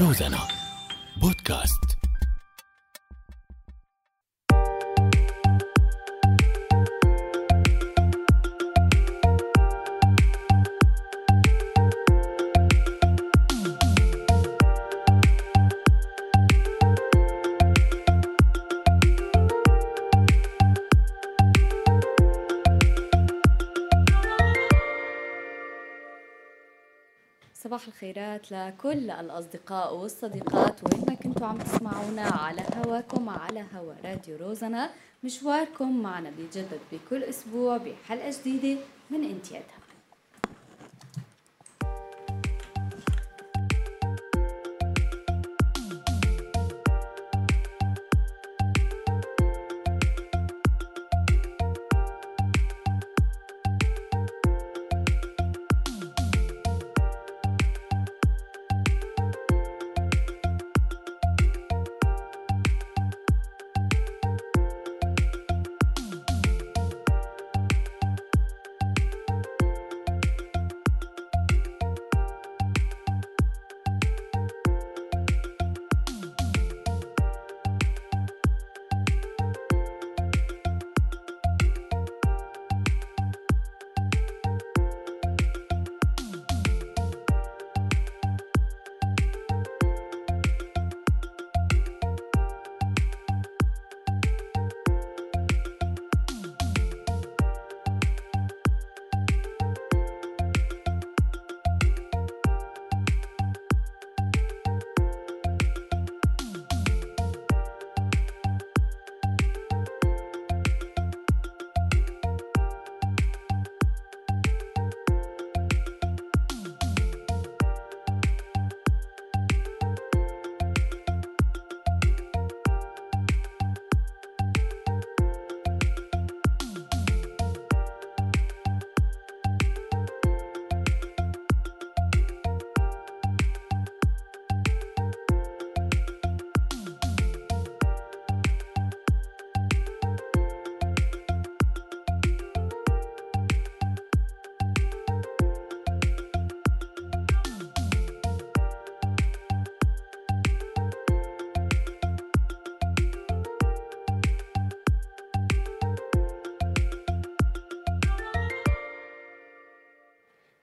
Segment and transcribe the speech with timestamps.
[0.00, 0.48] روزانا
[1.20, 1.98] بودكاست
[27.96, 30.84] الخيرات لكل الأصدقاء والصديقات.
[30.84, 34.90] وين ما كنتوا عم تسمعونا على هواكم على هوا راديو روزنا
[35.24, 39.85] مشواركم معنا بيجدد بكل أسبوع بحلقة جديدة من إنتيادها.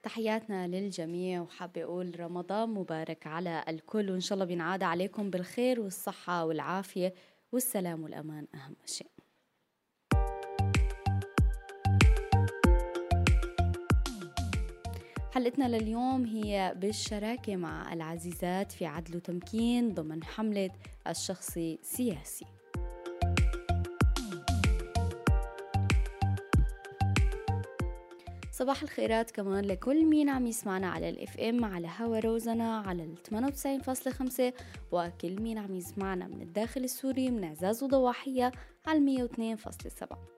[0.04, 6.44] تحياتنا للجميع وحابة أقول رمضان مبارك على الكل وإن شاء الله بينعاد عليكم بالخير والصحة
[6.44, 7.14] والعافية
[7.52, 9.10] والسلام والأمان أهم شيء.
[15.32, 20.70] حلقتنا لليوم هي بالشراكة مع العزيزات في عدل وتمكين ضمن حملة
[21.08, 22.46] الشخصي سياسي
[28.54, 33.16] صباح الخيرات كمان لكل مين عم يسمعنا على ال FM على هوا روزنا على ال
[34.52, 34.52] 98.5
[34.92, 38.52] وكل مين عم يسمعنا من الداخل السوري من إعزاز وضواحية
[38.86, 40.33] على 102.7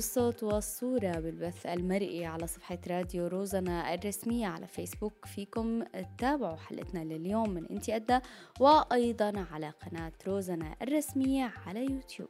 [0.00, 5.26] بالصوت والصورة بالبث المرئي على صفحة راديو روزنا الرسمية على فيسبوك.
[5.26, 8.18] فيكم تتابعوا حلقتنا لليوم من انتي أدى
[8.60, 12.28] وأيضا على قناة روزنا الرسمية على يوتيوب.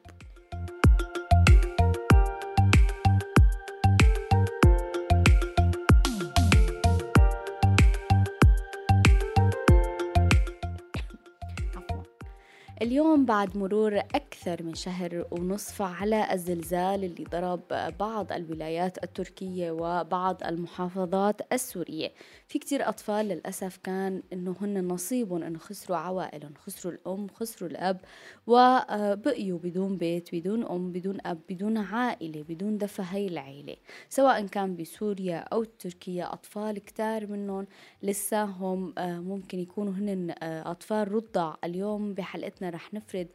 [12.82, 17.60] اليوم بعد مرور أكثر من شهر ونصف على الزلزال اللي ضرب
[17.98, 22.12] بعض الولايات التركية وبعض المحافظات السورية.
[22.48, 28.00] في كتير أطفال للأسف كان إنه هن نصيبهم إنه خسروا عوائلهم خسروا الأم خسروا الأب
[28.46, 33.76] وبقيوا بدون بيت بدون أم بدون أب بدون عائلة بدون دفى هاي العيلة.
[34.08, 37.66] سواء كان بسوريا أو تركيا أطفال كتار منهم
[38.02, 43.28] لساهم ممكن يكونوا هن أطفال رضع اليوم بحلقتنا رح نفرد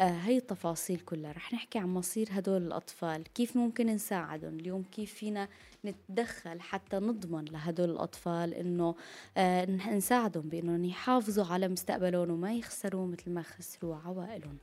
[0.00, 1.32] هاي التفاصيل كلها.
[1.32, 3.24] رح نحكي عن مصير هدول الأطفال.
[3.34, 5.48] كيف ممكن نساعدهم؟ اليوم كيف فينا
[5.84, 8.94] نتدخل حتى نضمن لهدول الأطفال إنه
[9.36, 14.56] آه نساعدهم بإنهم يحافظوا على مستقبلهم وما يخسروا مثل ما خسروا عوائلهم.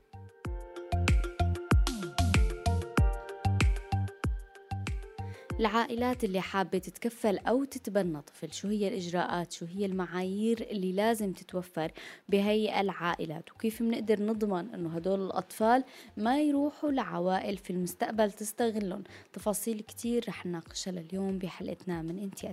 [5.60, 11.34] العائلات اللي حابة تتكفل أو تتبنى طفل شو هي الإجراءات؟ شو هي المعايير اللي لازم
[11.34, 11.92] تتوفر
[12.30, 15.84] بهي العائلات؟ وكيف بنقدر نضمن أنه هدول الأطفال
[16.18, 19.04] ما يروحوا لعوائل في المستقبل تستغلهم؟
[19.34, 22.48] تفاصيل كتير رح نناقشها لليوم بحلقتنا من إنتي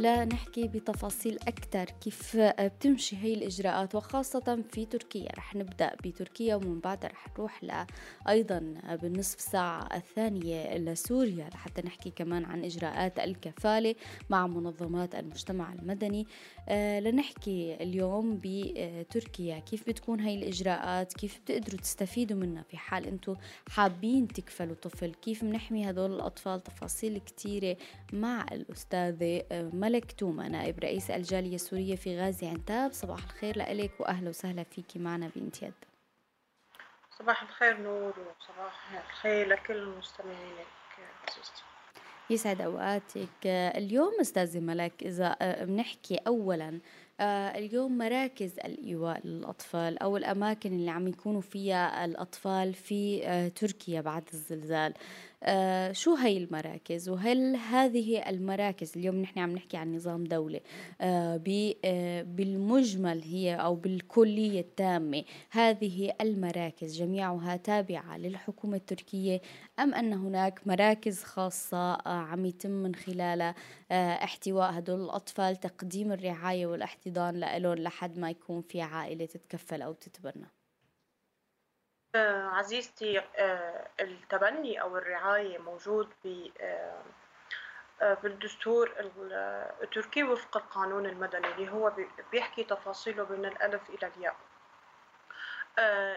[0.00, 5.28] لنحكي بتفاصيل أكثر كيف بتمشي هي الإجراءات وخاصة في تركيا.
[5.36, 7.86] رح نبدأ بتركيا ومن بعد رح نروح
[8.28, 13.94] أيضا بالنصف ساعة الثانية لسوريا لحتى نحكي كمان عن إجراءات الكفالة
[14.30, 16.26] مع منظمات المجتمع المدني.
[16.68, 19.58] آه، لنحكي اليوم بتركيا.
[19.58, 23.36] كيف بتكون هاي الإجراءات؟ كيف بتقدروا تستفيدوا منها في حال أنتم
[23.68, 27.76] حابين تكفلوا طفل؟ كيف بنحمي هدول الأطفال تفاصيل كتيرة
[28.12, 32.92] مع الأستاذة آه، ملك توما نائب رئيس الجالية السورية في غازي عنتاب.
[32.92, 35.72] صباح الخير لك وأهلا وسهلا فيكي معنا بنت يد.
[37.18, 40.66] صباح الخير نور وصباح الخير لكل مستمعينك
[42.30, 43.46] يسعد أوقاتك.
[43.46, 46.78] اليوم أستاذة ملك إذا آه، بنحكي أولا
[47.20, 54.00] آه، اليوم مراكز الإيواء للأطفال أو الأماكن اللي عم يكونوا فيها الأطفال في آه، تركيا
[54.00, 54.94] بعد الزلزال.
[55.92, 60.60] شو هي المراكز؟ وهل هذه المراكز اليوم نحن عم نحكي عن نظام دولة
[62.22, 69.40] بالمجمل هي أو بالكلية التامة هذه المراكز جميعها تابعة للحكومة التركية
[69.78, 73.54] أم أن هناك مراكز خاصة عم يتم من خلالها
[73.90, 79.92] آه احتواء هدول الأطفال تقديم الرعاية والاحتضان لهم لحد ما يكون في عائلة تتكفل أو
[79.92, 80.50] تتبنى.
[82.14, 88.94] آه، عزيزتي آه، التبني أو الرعاية موجود ب آه، بالدستور
[89.82, 91.92] التركي وفق القانون المدني اللي هو
[92.32, 94.36] بيحكي تفاصيله من الألف إلى الياء.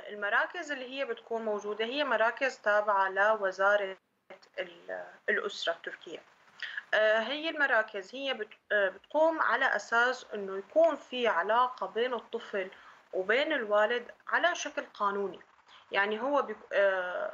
[0.09, 3.97] المراكز اللي هي بتكون موجودة هي مراكز تابعة لوزارة
[5.29, 6.19] الأسرة التركية
[7.19, 12.71] هي المراكز هي بتقوم على أساس أنه يكون في علاقة بين الطفل
[13.13, 15.39] وبين الوالد على شكل قانوني
[15.91, 16.47] يعني هو.
[16.73, 17.31] آه،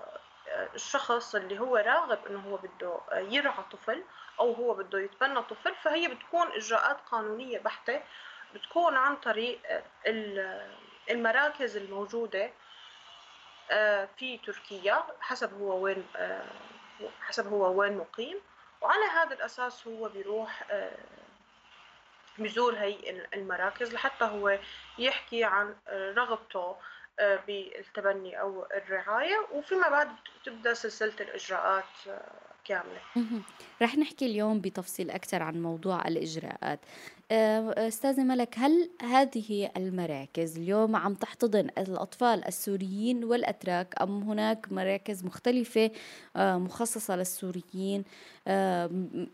[0.49, 4.03] آه، الشخص اللي هو راغب إنه هو بده يرعى طفل
[4.39, 8.01] أو هو بده يتبنى طفل فهي بتكون إجراءات قانونية بحتة
[8.55, 9.59] بتكون عن طريق
[11.09, 12.51] المراكز الموجودة
[13.71, 16.05] آه، في تركيا حسب هو وين
[17.21, 18.39] حسب هو وين مقيم.
[18.81, 20.63] وعلى هذا الأساس هو بيروح
[22.37, 24.59] بيزور هي المراكز لحتى هو
[24.97, 26.75] يحكي عن رغبته
[27.19, 29.47] بالتبني أو الرعاية.
[29.51, 30.09] وفيما بعد
[30.45, 33.01] تبدأ سلسلة الإجراءات آه، كاملة.
[33.81, 36.79] رح نحكي اليوم بتفصيل أكثر عن موضوع الإجراءات.
[37.31, 45.25] آه، أستاذة ملك هل هذه المراكز؟ اليوم عم تحتضن الأطفال السوريين والأتراك أم هناك مراكز
[45.25, 45.91] مختلفة
[46.35, 48.03] آه، مخصصة للسوريين؟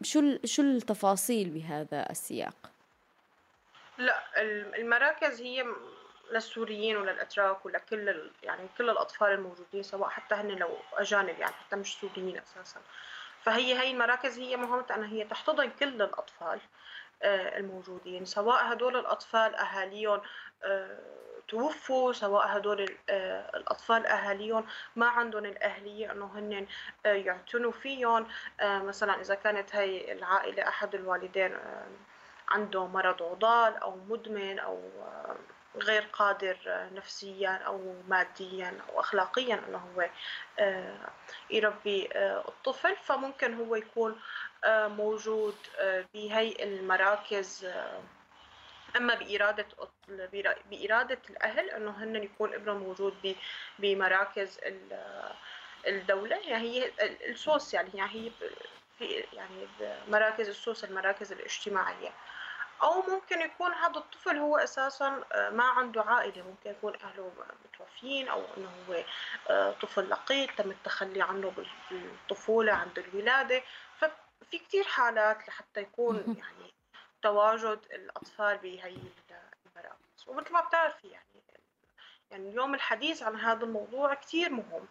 [0.02, 2.72] شو شو التفاصيل بهذا السياق؟
[3.98, 4.24] لا
[4.80, 5.66] المراكز هي
[6.32, 11.98] للسوريين وللأتراك ولكل يعني كل الأطفال الموجودين سواء حتى هن لو أجانب يعني حتى مش
[12.02, 12.80] سوريين أساسا.
[13.46, 16.60] فهي هي المراكز هي مهمتها أنها هي تحتضن كل الأطفال
[17.24, 20.22] آه، الموجودين سواء هدول الأطفال أهاليهم
[20.64, 21.00] آه،
[21.48, 24.66] توفوا سواء هدول آه، الأطفال أهاليهم
[24.96, 26.68] ما عندهم الأهلية أنه هن
[27.06, 28.28] يعتنوا فيهم.
[28.62, 31.58] مثلا إذا كانت هاي العائلة أحد الوالدين
[32.50, 34.82] عنده مرض عضال أو مدمن أو
[35.82, 36.58] غير قادر
[36.94, 40.10] نفسيا أو ماديا أو أخلاقيا أنه هو
[40.60, 41.10] آه،
[41.50, 42.96] يربي آه، الطفل.
[42.96, 44.20] فممكن هو يكون
[44.64, 45.56] آه، موجود
[46.14, 47.68] بهي المراكز
[48.98, 49.66] أما بإرادة
[50.72, 53.36] بإرادة الأهل إنه هن يكون ابنهم موجود
[53.80, 54.60] بمراكز
[55.88, 56.36] الدولة.
[56.36, 56.92] يعني هي
[57.30, 58.32] السوسيال يعني هي
[59.00, 59.68] في يعني
[60.08, 62.12] مراكز السوس المراكز الاجتماعية.
[62.84, 66.44] أو ممكن يكون هذا الطفل هو أساسا آه، ما عنده عائلة.
[66.44, 67.32] ممكن يكون أهله
[67.66, 69.04] متوفيين أو أنه هو
[69.50, 71.54] آه، طفل لقيط تم التخلي عنه
[71.92, 73.62] بالطفولة عند الولادة.
[73.98, 76.74] ففي كتير حالات لحتى يكون يعني
[77.22, 78.98] تواجد الأطفال بهي
[79.66, 81.26] المراكز ومثل ما بتعرفي يعني
[82.32, 84.88] يعني اليوم الحديث عن هذا الموضوع كتير مهم.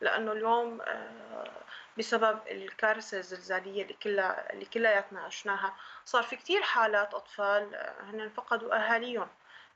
[0.00, 1.50] لأنه اليوم آه،
[1.98, 8.28] بسبب الكارثة الزلزالية اللي كلها اللي كلياتنا عشناها صار في كتير حالات أطفال آه، هن
[8.28, 9.28] فقدوا أهاليهم.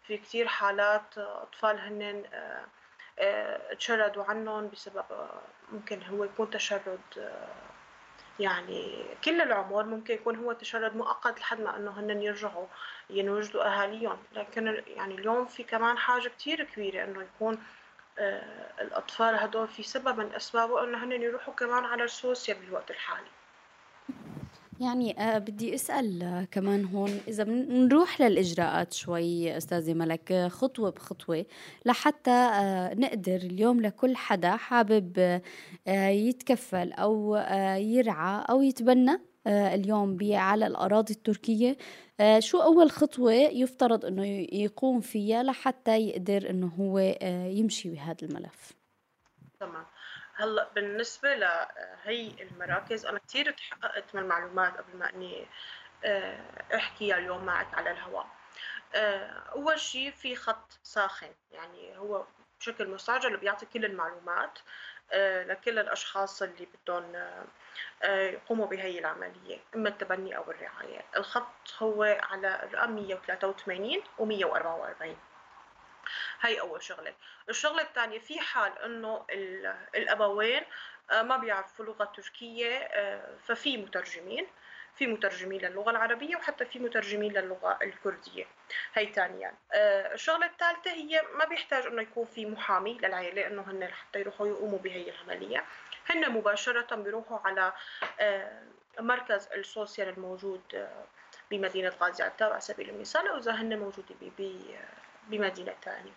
[0.02, 2.24] في كتير حالات أطفال هن
[3.18, 5.04] آه، تشردوا عنهم بسبب
[5.72, 7.00] ممكن هو يكون تشرد
[8.40, 12.66] يعني كل العمر ممكن يكون هو تشرد مؤقت لحد ما إنه هن يرجعوا
[13.10, 14.18] ينوجدوا أهاليهم.
[14.32, 17.58] لكن يعني اليوم في كمان حاجة كتير كبيرة إنه يكون
[18.20, 23.28] آه الأطفال هدول في سبب من أسبابه إنه هن يروحوا كمان على السوسيال بالوقت الحالي.
[24.80, 31.46] يعني آه بدي أسأل آه كمان هون إذا بنروح للإجراءات شوي أستاذة ملك خطوة بخطوة
[31.86, 32.50] لحتى
[32.94, 35.40] نقدر اليوم لكل حدا حابب
[35.86, 37.36] يتكفل أو
[37.76, 41.76] يرعى أو يتبنى؟ اليوم على الأراضي التركية.
[42.20, 48.16] آه شو أول خطوة يفترض أنه يقوم فيها لحتى يقدر أنه هو آه يمشي بهذا
[48.22, 48.72] الملف؟
[49.60, 49.86] تمام.
[50.34, 55.46] هلأ بالنسبة لهي المراكز أنا كثير تحققت من المعلومات قبل ما إني
[56.04, 56.40] آه،
[56.74, 58.26] أحكيها اليوم معك على الهواء.
[58.94, 62.24] آه، أول شيء في خط ساخن يعني هو
[62.60, 64.58] بشكل مستعجل بيعطي كل المعلومات.
[64.58, 64.62] آه،
[65.46, 67.12] لكل الأشخاص اللي بدهم
[68.04, 71.04] يقوموا بهي العملية إما التبني أو الرعاية.
[71.16, 75.16] الخط هو على الرقم 183 و 144
[76.40, 77.14] هاي أول شغلة.
[77.48, 79.26] الشغلة الثانية في حال إنه
[79.94, 80.62] الأبوين
[81.10, 84.46] آه، ما بيعرفوا لغة تركية آه، ففي مترجمين.
[84.96, 88.44] في مترجمين للغة العربية وحتى في مترجمين للغة الكردية.
[88.94, 89.54] هي ثانيا.
[89.72, 94.46] آه، الشغلة الثالثة هي ما بيحتاج إنه يكون في محامي للعائلة إنه هن حتى يروحوا
[94.46, 95.64] يقوموا بهي العملية.
[96.10, 97.72] هن مباشرة بيروحوا على
[98.98, 100.88] مركز السوسيال الموجود
[101.50, 104.32] بمدينة غازي عتاب على سبيل المثال أو إذا هن موجودين
[105.28, 106.12] بمدينة ثانية.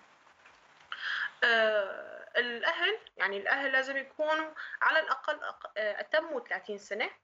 [1.43, 4.51] آه، الأهل يعني الأهل لازم يكونوا
[4.81, 5.39] على الأقل
[5.77, 7.05] آه، أتموا 30 سنة.
[7.05, 7.22] آه،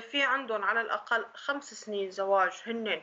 [0.00, 3.02] في عندهم على الأقل خمس سنين زواج هن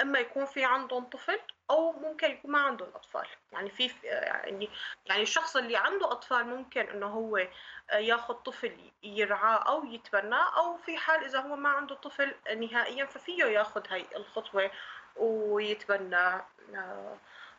[0.00, 3.26] إما يكون في عندهم طفل أو ممكن يكون ما عندهم أطفال.
[3.52, 4.70] يعني في يعني
[5.06, 7.48] يعني الشخص اللي عنده أطفال ممكن إنه هو
[7.92, 13.44] ياخذ طفل يرعاه أو يتبناه أو في حال إذا هو ما عنده طفل نهائيا ففيه
[13.44, 14.70] ياخذ هاي الخطوة
[15.16, 16.42] ويتبنى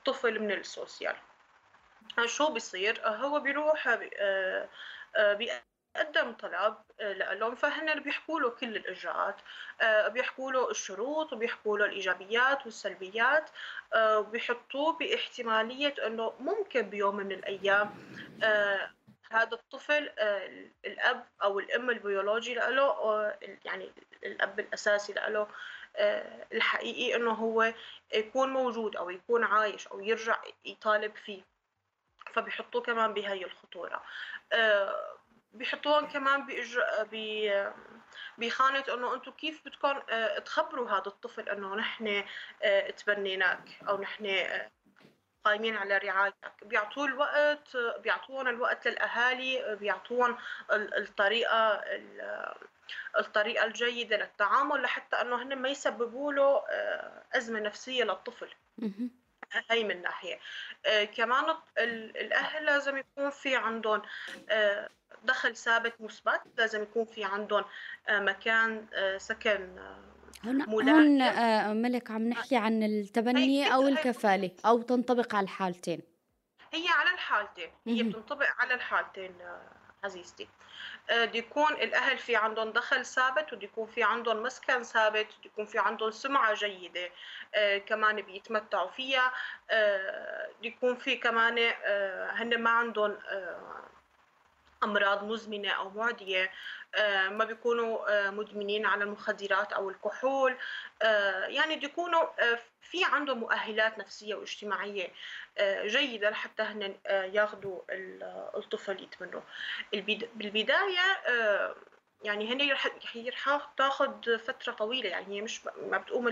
[0.05, 1.15] طفل من ال social.
[2.25, 4.67] شو بيصير؟ هو بيروح آه،
[5.95, 9.35] آه، بيقدم طلب آه، لهم فهن بيحكوا له كل الإجراءات.
[10.07, 13.49] بيحكوا له الشروط وبيحكوا له الإيجابيات والسلبيات
[13.97, 17.95] وبيحطوه باحتمالية إنه ممكن بيوم من الأيام
[19.31, 20.09] هذا الطفل
[20.85, 23.33] الأب أو الأم البيولوجي له
[23.65, 23.91] يعني
[24.23, 25.47] الأب الأساسي له
[25.97, 27.73] آه، الحقيقي إنه هو
[28.13, 31.41] يكون موجود أو يكون عايش أو يرجع يطالب فيه.
[32.33, 34.03] فبيحطوه كمان بهي الخطورة.
[34.53, 35.14] آه،
[35.57, 36.83] بيحطوهم كمان بإجر...
[38.37, 42.23] بخانة إنه أنتم كيف بدكم آه، تخبروا هذا الطفل إنه نحن
[42.97, 44.45] تبنيناك أو نحن
[45.43, 46.53] قايمين على رعايتك.
[46.63, 50.37] بيعطوه الوقت بيعطوهم الوقت للأهالي بيعطوهم
[50.71, 51.83] الطريقة
[53.17, 58.49] الطريقة الجيدة للتعامل لحتى أنه هن ما يسببوا له آه، أزمة نفسية للطفل.
[59.71, 60.39] هي من ناحية.
[60.85, 64.01] آه، كمان الأهل لازم يكون في عندهم
[64.49, 64.89] آه،
[65.25, 67.63] دخل ثابت مثبت لازم يكون في عندهم
[68.09, 68.85] مكان
[69.17, 69.79] سكن
[70.45, 76.01] هون هون ملك عم نحكي عن التبني أو الكفالة أو تنطبق على الحالتين.
[76.73, 77.69] هي على الحالتين.
[77.87, 79.35] هي بتنطبق على الحالتين
[80.03, 80.47] عزيزتي.
[81.09, 85.47] آه، دي يكون الأهل في عندهم دخل ثابت ودي يكون في عندهم مسكن ثابت ودي
[85.47, 87.09] يكون في عندهم سمعة جيدة
[87.55, 89.31] آه، كمان بيتمتعوا فيها.
[89.71, 91.73] آه، دي يكون في كمان
[92.29, 93.17] هن ما عندهم
[94.83, 96.51] أمراض مزمنة أو معدية
[97.29, 100.57] ما بيكونوا مدمنين على المخدرات أو الكحول
[101.47, 102.25] يعني بيكونوا
[102.81, 105.11] في عندهم مؤهلات نفسية واجتماعية
[105.85, 107.81] جيدة لحتى هن آه، ياخذوا
[108.57, 109.41] الطفل يتبنوا
[110.35, 111.75] بالبداية آه،
[112.23, 112.71] يعني هن
[113.29, 116.27] رح تاخذ فترة طويلة يعني هي مش ما بتقوم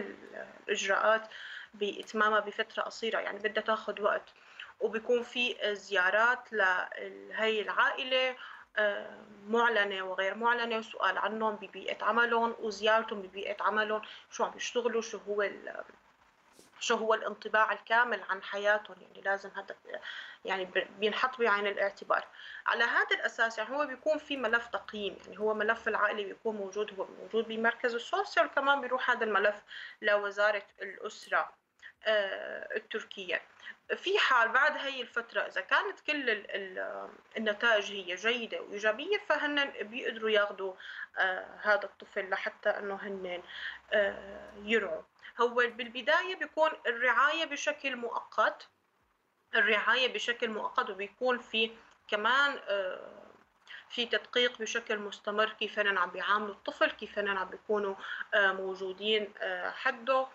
[0.67, 1.27] الإجراءات
[1.73, 4.29] بإتمامها بفترة قصيرة يعني بدها تاخذ وقت.
[4.79, 8.35] وبيكون في زيارات لهي العائلة
[8.77, 14.01] آه، معلنة وغير معلنة وسؤال عنهم ببيئة عملهم وزيارتهم ببيئة عملهم
[14.31, 15.49] شو عم يشتغلوا شو هو
[16.79, 19.75] شو هو الانطباع الكامل عن حياتهم يعني لازم هذا
[20.45, 20.65] يعني
[20.99, 22.27] بينحط بعين الاعتبار.
[22.67, 26.99] على هذا الأساس يعني هو بيكون في ملف تقييم يعني هو ملف العائلة بيكون موجود
[26.99, 29.55] هو موجود بمركز السوسيال كمان بيروح هذا الملف
[30.01, 31.62] لوزارة الأسرة.
[32.05, 33.41] آه، التركية.
[33.95, 36.29] في حال بعد هي الفترة إذا كانت كل
[37.37, 40.73] النتائج هي جيدة وإيجابية فهن بيقدروا ياخذوا
[41.17, 43.43] آه هذا الطفل لحتى إنه هن
[43.93, 45.01] آه يرعوا.
[45.41, 48.67] هو بالبداية بيكون الرعاية بشكل مؤقت
[49.55, 51.71] الرعاية بشكل مؤقت وبيكون في
[52.07, 52.59] كمان
[53.93, 57.95] في تدقيق بشكل مستمر كيف هن عم بيعاملوا الطفل كيف هن عم بيكونوا
[58.33, 60.27] آه، موجودين آه، حده.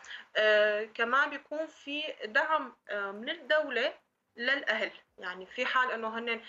[0.95, 3.95] كمان بيكون في دعم من الدولة
[4.37, 4.91] للأهل.
[5.19, 6.41] يعني في حال إنه هن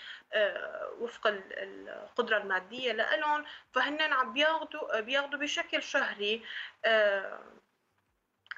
[1.00, 6.42] وفق القدرة المادية لهم فهن عم بياخذوا بياخذوا بشكل شهري
[6.84, 7.40] آه،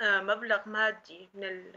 [0.00, 1.72] مبلغ مادي من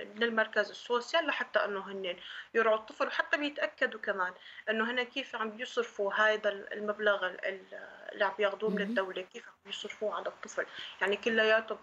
[0.00, 2.16] من المركز السوسيال لحتى أنه هن
[2.54, 4.32] يرعوا الطفل وحتى بيتأكدوا كمان
[4.70, 10.14] أنه هن كيف عم بيصرفوا هذا المبلغ اللي عم بياخذوه من الدولة كيف عم بيصرفوه
[10.14, 10.66] على الطفل.
[11.00, 11.78] يعني كلياته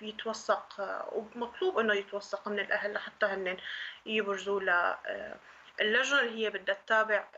[0.00, 0.74] بيتوثق
[1.12, 3.56] ومطلوب إنه يتوثق من الأهل لحتى هن
[4.06, 4.96] يبرزوا ل
[5.80, 7.28] اللجنة اللي هي بدها تتابع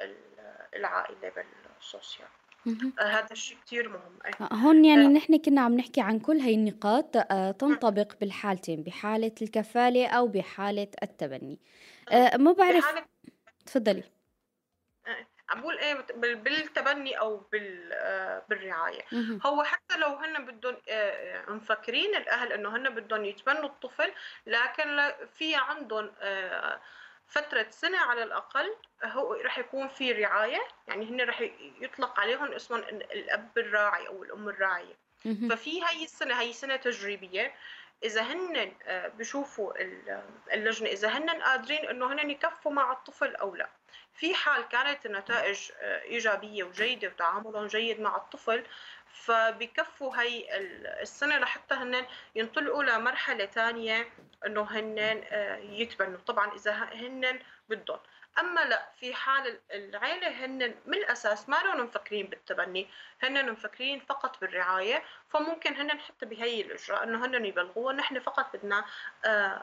[0.74, 1.32] العائلة
[1.78, 2.28] بالسوسيال.
[2.66, 4.18] آه، هذا الشيء كثير مهم.
[4.40, 5.08] آه، هون يعني آه.
[5.08, 7.16] نحن كنا عم نحكي عن كل هاي النقاط
[7.56, 11.58] تنطبق بالحالتين بحالة الكفالة أو بحالة التبني.
[12.12, 13.04] ما بعرف بحالة...
[13.66, 14.02] تفضلي.
[15.48, 15.94] عم بقول إيه
[16.34, 17.46] بالتبني أو
[18.48, 19.02] بالرعاية.
[19.46, 20.76] هو حتى لو هن بدهم
[21.48, 24.12] مفكرين الأهل إنه هن بدهم يتبنوا الطفل
[24.46, 26.10] لكن في عندهم
[27.32, 28.74] فترة سنة على الأقل
[29.04, 31.40] هو رح يكون في رعاية يعني هن رح
[31.80, 34.94] يطلق عليهم اسمهم الأب الراعي أو الأم الراعية.
[35.50, 37.54] ففي هاي السنة هاي سنة تجريبية
[38.04, 39.72] إذا هن آه، بشوفوا
[40.52, 43.68] اللجنة إذا هن قادرين إنه هن يكفوا مع الطفل أو لا.
[44.14, 48.64] في حال كانت النتائج آه، إيجابية وجيدة وتعاملهم جيد مع الطفل
[49.12, 50.58] فبكفوا هي
[51.02, 54.08] السنة لحتى هن ينطلقوا لمرحلة ثانية
[54.46, 56.18] إنه هن آه، يتبنوا.
[56.26, 57.38] طبعا إذا هن
[57.68, 57.98] بدهم.
[58.38, 62.88] أما لا في حال العيلة هن من الأساس ما لهم مفكرين بالتبني.
[63.22, 65.02] هن مفكرين فقط بالرعاية.
[65.28, 67.92] فممكن هن حتى بهي الأجراء إنه هن يبلغوها.
[67.94, 68.84] نحن فقط بدنا
[69.24, 69.62] آه،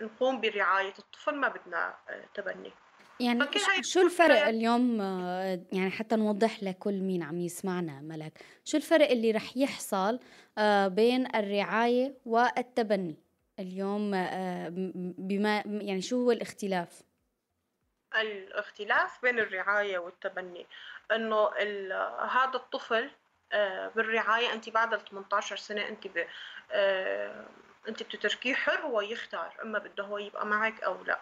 [0.00, 2.72] نقوم برعاية الطفل ما بدنا آه، تبني.
[3.20, 3.44] يعني
[3.82, 5.00] شو الفرق اليوم
[5.72, 8.32] يعني حتى نوضح لكل مين عم يسمعنا ملك.
[8.64, 10.18] شو الفرق اللي رح يحصل
[10.86, 13.16] بين الرعاية والتبني
[13.58, 14.68] اليوم آه،
[15.18, 17.02] بما يعني شو هو الاختلاف؟
[18.20, 20.66] الاختلاف بين الرعاية والتبني.
[21.12, 21.48] إنه
[22.28, 23.10] هذا الطفل
[23.52, 26.26] آه، بالرعاية انت بعد ال 18 سنة انت ب...
[26.72, 27.44] آه،
[27.88, 31.20] انت بتتركيه حر هو يختار إما بده هو يبقى معك أو لا.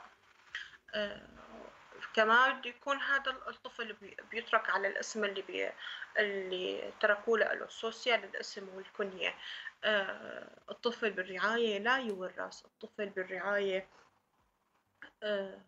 [2.15, 3.97] كمان بده يكون هذا الطفل
[4.31, 5.71] بيترك على الاسم اللي بي
[6.19, 9.35] اللي تركوه له السوسيال الاسم والكنية.
[9.85, 13.89] آه، الطفل بالرعاية لا يورث الطفل بالرعاية
[15.23, 15.61] آه،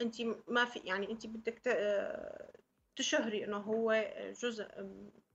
[0.00, 0.14] انت
[0.48, 1.60] ما في يعني انت بدك
[2.96, 4.04] تشهري إنه هو
[4.42, 4.66] جزء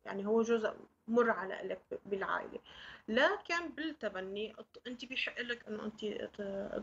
[0.05, 0.73] يعني هو جزء
[1.07, 2.59] مر على لك بالعائلة.
[3.09, 4.55] لكن بالتبني.
[4.87, 6.05] انت بيحق لك انه انت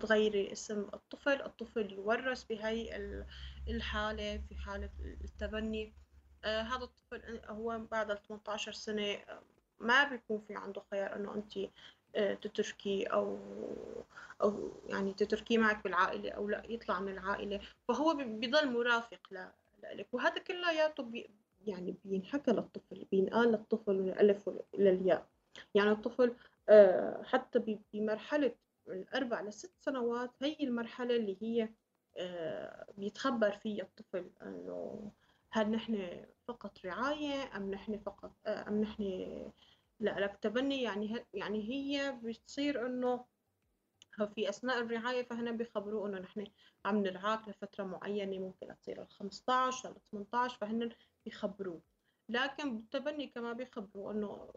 [0.00, 2.96] تغيري اسم الطفل الطفل يورث بهي
[3.68, 4.90] الحالة في حالة
[5.24, 5.92] التبني.
[6.44, 9.18] آه هذا الطفل هو بعد ال 18 سنة
[9.80, 11.70] ما بيكون في عنده خيار إنه انت
[12.16, 13.38] آه، تتركيه أو
[14.42, 17.60] أو يعني تتركيه معك بالعائلة أو لا يطلع من العائلة.
[17.88, 20.06] فهو بيضل مرافق لك.
[20.12, 21.24] وهذا كلياته
[21.66, 25.26] يعني بينحكى للطفل بينقال للطفل من الالف للياء
[25.74, 26.36] يعني الطفل
[26.68, 28.54] آه، حتى بمرحلة
[28.88, 31.68] الاربع لست سنوات هي المرحلة اللي هي
[32.16, 35.12] آه، بيتخبر فيها الطفل إنه
[35.50, 39.02] هل نحن فقط رعاية أم نحن فقط أم نحن
[40.00, 40.82] لا لك تبني.
[40.82, 43.24] يعني يعني هي بتصير إنه
[44.34, 46.46] في أثناء الرعاية فهنا بيخبروه إنه نحن
[46.84, 50.90] عم نرعاك لفترة معينة ممكن تصير ال 15 ل 18 فهن
[51.24, 51.80] بيخبروه.
[52.28, 54.52] لكن بالتبني كمان بيخبروا إنه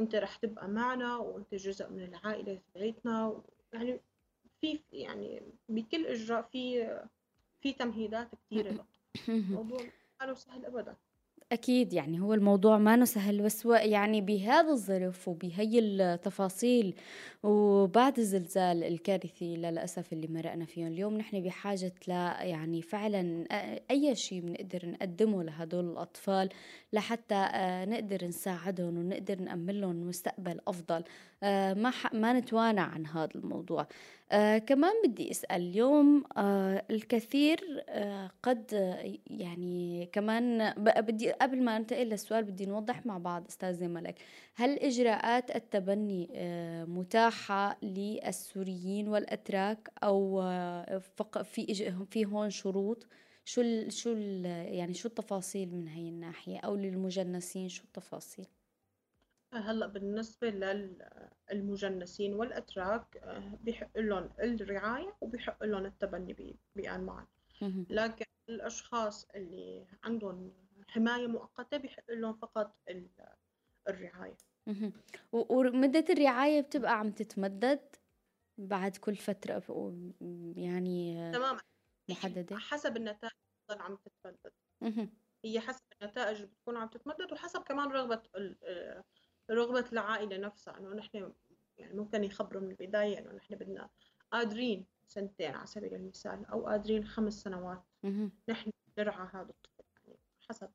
[0.00, 4.00] أنت رح تبقى معنا وأنت جزء من العائلة تبعتنا يعني
[4.60, 6.98] في يعني بكل إجراء في
[7.60, 8.86] في تمهيدات كثيرة
[9.28, 9.80] الموضوع
[10.20, 10.96] ما سهل أبدا.
[11.52, 16.94] أكيد يعني هو الموضوع ما سهل بس يعني بهذا الظرف وبهي التفاصيل
[17.42, 21.16] وبعد الزلزال الكارثي للأسف اللي مرقنا فيه اليوم.
[21.18, 23.44] نحن بحاجة ل يعني فعلا
[23.90, 26.48] أي شيء بنقدر نقدمه لهدول الأطفال
[26.92, 31.04] لحتى آه، نقدر نساعدهم ونقدر نأمن لهم مستقبل أفضل.
[31.42, 33.86] ما ما نتوانى عن هذا الموضوع.
[34.32, 38.72] آه كمان بدي أسأل اليوم آه الكثير آه قد
[39.26, 44.18] يعني كمان بدي قبل ما انتقل للسؤال بدي نوضح مع بعض استاذه ملك
[44.54, 51.74] هل إجراءات التبني آه متاحة للسوريين والأتراك أو آه فق في
[52.10, 53.06] في هون شروط؟
[53.44, 58.46] شو ال شو ال يعني شو التفاصيل من هي الناحية؟ أو للمجنسين شو التفاصيل؟
[59.52, 60.50] هلأ بالنسبة
[61.50, 66.32] للمجنسين والأتراك آه، بيحق لهم الرعاية وبيحق لهم التبني
[67.04, 67.26] معا.
[67.90, 70.52] لكن الأشخاص اللي عندهم
[70.88, 72.76] حماية مؤقتة بيحق لهم فقط
[73.88, 74.36] الرعاية.
[75.32, 77.96] ومدة الرعاية بتبقى عم تتمدد
[78.58, 79.58] بعد كل فترة
[80.56, 81.60] يعني تماما.
[82.10, 83.32] محددة؟ حسب النتائج
[83.68, 84.52] بتضل عم تتمدد.
[85.44, 88.22] هي حسب النتائج بتكون عم تتمدد وحسب كمان رغبة
[89.50, 91.32] رغبة العائلة نفسها إنه نحن
[91.78, 93.88] يعني ممكن يخبروا من البداية إنه نحن بدنا
[94.32, 97.82] قادرين سنتين على سبيل المثال أو قادرين خمس سنوات
[98.48, 100.70] نحن نرعى هذا الطفل يعني حسب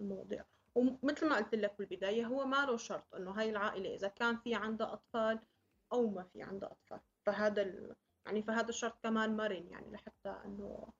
[0.00, 0.44] المواضيع
[0.74, 4.54] ومثل ما قلت لك بالبداية هو ما له شرط إنه هاي العائلة إذا كان في
[4.54, 5.40] عندها أطفال
[5.92, 7.00] أو ما في عندها أطفال.
[7.26, 7.96] فهذا ال...
[8.26, 10.92] يعني فهذا الشرط كمان مرن يعني لحتى إنه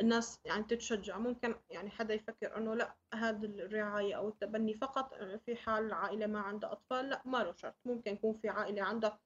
[0.00, 1.18] الناس يعني تتشجع.
[1.18, 5.14] ممكن يعني حدا يفكر إنه لا هذا الرعاية أو التبني فقط
[5.46, 7.74] في حال العائلة ما عندها أطفال لا ما له شرط.
[7.84, 9.20] ممكن يكون في عائلة عندها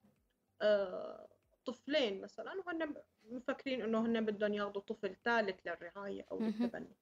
[0.61, 1.27] آه
[1.65, 6.95] طفلين مثلا وهن مفكرين إنه هن بدهم ياخذوا طفل ثالث للرعاية أو للتبني.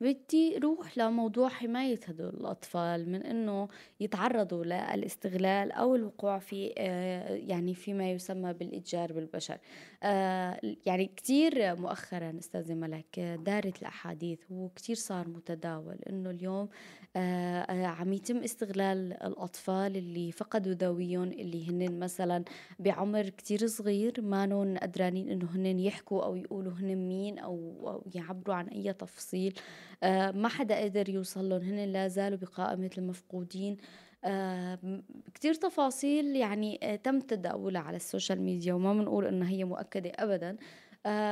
[0.00, 3.68] بدي روح لموضوع حماية هدول الأطفال من إنه
[4.00, 9.58] يتعرضوا للاستغلال أو الوقوع في آه، يعني فيما يسمى بالإتجار بالبشر.
[10.02, 16.68] آه، يعني كتير مؤخرا أستاذة ملك دارت الأحاديث وكتير صار متداول إنه اليوم
[17.86, 22.44] عم يتم استغلال الأطفال اللي فقدوا ذويهم اللي هن مثلا
[22.78, 24.46] بعمر كتير صغير ما
[24.82, 29.54] قدرانين إنه هن يحكوا أو يقولوا هن مين أو يعبروا عن أي تفصيل.
[30.02, 33.76] آه، ما حدا قدر يوصل لهم هن لا زالوا بقائمة المفقودين.
[34.24, 34.78] آه،
[35.34, 40.50] كتير تفاصيل يعني آه، تم تداولها على السوشيال ميديا وما بنقول إنها هي مؤكدة ابدا.
[40.50, 40.56] آه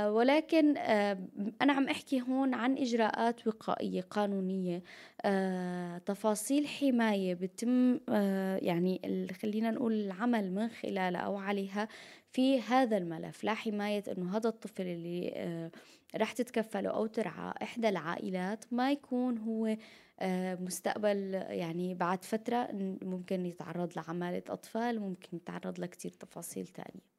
[0.08, 1.18] ولكن آه
[1.62, 4.82] أنا عم أحكي هون عن إجراءات وقائية قانونية
[5.24, 9.00] آه تفاصيل حماية بتم آه يعني
[9.42, 11.88] خلينا نقول العمل من خلالها أو عليها
[12.32, 13.44] في هذا الملف.
[13.44, 15.70] لا حماية أنه هذا الطفل اللي آه
[16.16, 19.76] رح تتكفله أو ترعى إحدى العائلات ما يكون هو
[20.20, 22.68] آه مستقبل يعني بعد فترة
[23.02, 27.12] ممكن يتعرض لعمالة أطفال ممكن يتعرض لكتير تفاصيل تانية.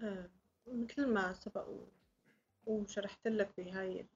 [0.00, 0.30] آه،
[0.72, 1.68] مثل ما سبق
[2.66, 4.06] وشرحت لك بهاي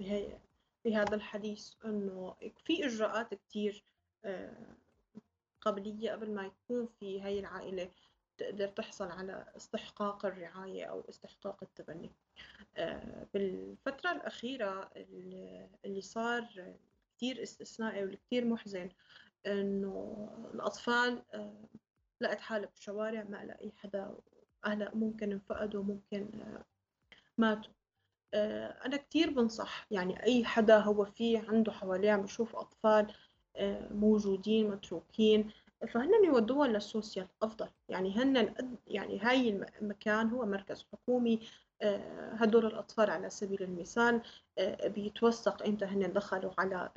[0.00, 0.38] بهاي
[0.84, 3.84] بهذا الحديث إنه في إجراءات كتير
[4.24, 4.76] آه،
[5.60, 7.90] قبلية قبل ما يكون في هاي العائلة
[8.38, 12.10] تقدر تحصل على استحقاق الرعاية أو استحقاق التبني.
[12.76, 14.90] آه، بالفترة الأخيرة
[15.84, 16.74] اللي صار
[17.16, 18.88] كتير استثنائي والكتير محزن
[19.46, 21.68] إنه الأطفال آه،
[22.20, 24.16] لقت حالها بالشوارع ما لقي حدا
[24.64, 26.64] أهلا ممكن انفقدوا ممكن آه،
[27.38, 27.72] ماتوا.
[28.86, 33.12] أنا كتير بنصح يعني أي حدا هو في عنده حواليه عم بشوف أطفال
[33.90, 35.50] موجودين متروكين
[35.88, 37.68] فهن يودوها للسوسيال أفضل.
[37.88, 38.54] يعني هن
[38.86, 41.40] يعني هاي المكان هو مركز حكومي
[41.82, 44.22] آه، هدول الأطفال على سبيل المثال
[44.58, 46.90] آه، بيتوثق إمتى هن دخلوا على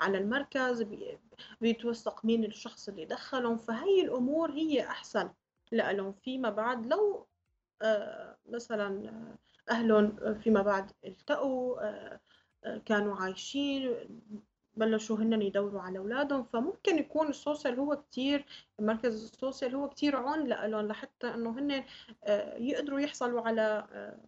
[0.00, 0.86] على المركز
[1.60, 5.30] بيتوثق مين الشخص اللي دخلهم فهي الأمور هي أحسن.
[5.72, 7.26] لهم فيما بعد لو
[7.82, 9.12] آه، مثلا
[9.70, 11.80] أهلهم فيما بعد التقوا
[12.86, 13.94] كانوا عايشين
[14.76, 18.44] بلشوا هن يدوروا على أولادهم فممكن يكون ال social هو كتير
[18.78, 21.84] مركز ال social هو كتير عون لهم لحتى إنه هن
[22.24, 24.18] آه، يقدروا يحصلوا على آه،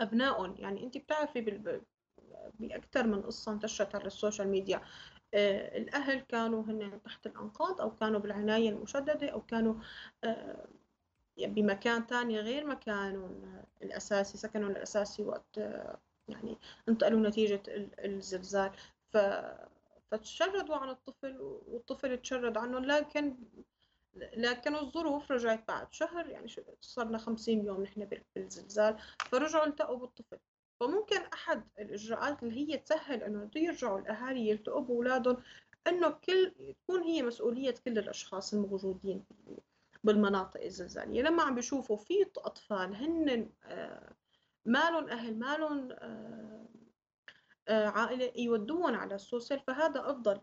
[0.00, 0.54] أبنائهم.
[0.58, 1.40] يعني أنت بتعرفي
[2.58, 4.76] بأكثر من قصة انتشرت على ال social media.
[4.76, 4.82] آه،
[5.34, 9.74] الأهل كانوا هن تحت الأنقاض أو كانوا بالعناية المشددة أو كانوا
[11.38, 13.62] بمكان تاني غير مكانهم.
[13.82, 15.56] الأساسي سكنهم الأساسي وقت
[16.28, 17.62] يعني انتقلوا نتيجة
[18.04, 18.70] الزلزال.
[19.10, 19.18] ف...
[20.10, 22.84] فتشردوا عن الطفل والطفل تشرد عنهم.
[22.84, 23.36] لكن
[24.16, 26.48] لكن الظروف رجعت بعد شهر يعني
[26.80, 30.38] صرنا خمسين يوم نحن بالزلزال فرجعوا التقوا بالطفل.
[30.84, 35.36] فممكن أحد الإجراءات اللي هي تسهل إنه يرجعوا الأهالي يلتقوا بأولادهم
[35.86, 39.24] إنه كل تكون هي مسؤولية كل الأشخاص الموجودين
[40.04, 41.22] بالمناطق الزلزالية.
[41.22, 44.12] لما عم بيشوفوا في أطفال هن آه،
[44.64, 46.68] مالهم أهل مالهم آه،
[47.68, 50.40] آه، عائلة يودوهم على السوسيال فهذا أفضل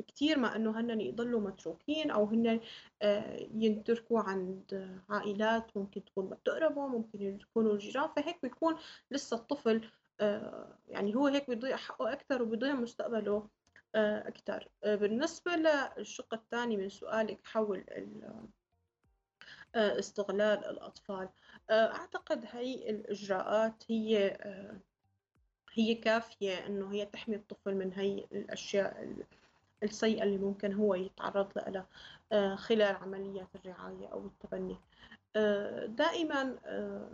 [0.00, 2.60] بكتير ما أنه هن يضلوا متروكين أو هن
[3.02, 8.76] آه، ينتركوا عند عائلات ممكن تكون ما بتقربوا ممكن يكونوا الجيران فهيك بيكون
[9.10, 9.88] لسه الطفل
[10.88, 13.48] يعني هو هيك بيضيع حقه أكثر وبيضيع مستقبله
[13.94, 17.84] أكثر بالنسبة للشق الثاني من سؤالك حول
[19.74, 21.28] استغلال الأطفال
[21.70, 24.36] أعتقد هي الإجراءات هي
[25.72, 29.14] هي كافية إنه هي تحمي الطفل من هي الأشياء
[29.82, 31.86] السيئة اللي ممكن هو يتعرض لها
[32.32, 34.76] آه، خلال عمليات الرعاية أو التبني.
[35.36, 37.10] آه، دائما آه،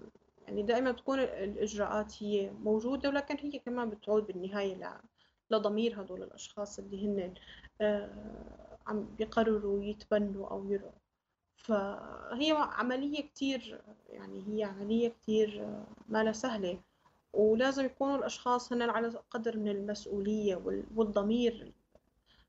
[0.46, 5.00] يعني دائما تكون الإجراءات هي موجودة ولكن هي كمان بتعود بالنهاية
[5.50, 7.34] لضمير هدول الأشخاص اللي هن
[8.86, 10.92] عم بيقرروا يتبنوا أو يروا
[11.56, 15.66] فهي عملية كتير يعني هي عملية كتير
[16.08, 16.80] ما سهلة.
[17.32, 20.56] ولازم يكونوا الأشخاص هن على قدر من المسؤولية
[20.96, 21.72] والضمير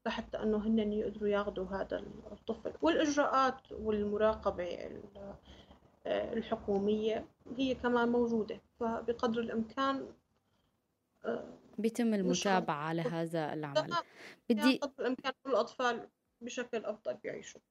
[0.08, 2.74] لحتى أنه هن يقدروا ياخذوا هذا الطفل.
[2.82, 4.90] والإجراءات والمراقبة
[6.06, 7.26] آه، الحكومية
[7.58, 8.62] هي كمان موجودة.
[8.80, 10.08] فبقدر الإمكان
[11.78, 13.94] بيتم المتابعة على هذا العمل
[14.50, 16.08] بدي قدر الإمكان كل الأطفال
[16.42, 17.62] بشكل أفضل بيعيشوا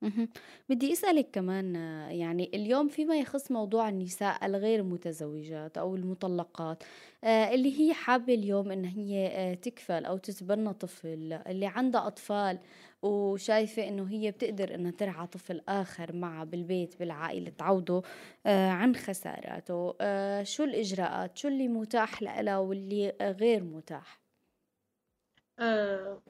[0.69, 1.75] بدي أسألك كمان
[2.11, 6.83] يعني اليوم فيما يخص موضوع النساء الغير متزوجات أو المطلقات
[7.25, 12.59] آه، اللي هي حابة اليوم إن هي آه، تكفل أو تتبنى طفل اللي عندها أطفال
[13.03, 18.03] وشايفة إنه هي بتقدر إنها ترعى طفل آخر معها بالبيت بالعائلة تعوضه
[18.47, 19.95] آه، عن خساراته.
[20.43, 24.21] شو الإجراءات؟ شو اللي متاح لها واللي غير متاح؟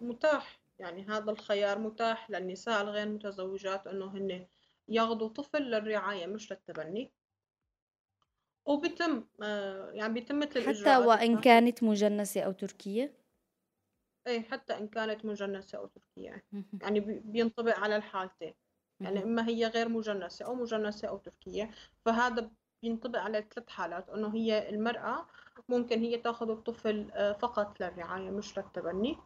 [0.01, 4.47] متاح يعني هذا الخيار متاح للنساء الغير متزوجات إنه هن
[4.89, 7.13] ياخذوا طفل للرعاية مش للتبني.
[8.67, 13.15] وبيتم آه، يعني بيتم مثل حتى وإن كانت مجنسة أو تركية؟
[14.27, 16.45] إيه حتى إن كانت مجنسة أو تركية.
[16.83, 18.55] يعني بينطبق على الحالتين.
[19.01, 21.71] يعني إما هي غير مجنسة أو مجنسة أو تركية
[22.05, 22.51] فهذا
[22.83, 24.09] بينطبق على ثلاث حالات.
[24.11, 25.27] إنه هي المرأة
[25.69, 29.19] ممكن هي تاخذ الطفل آه، فقط للرعاية مش للتبني.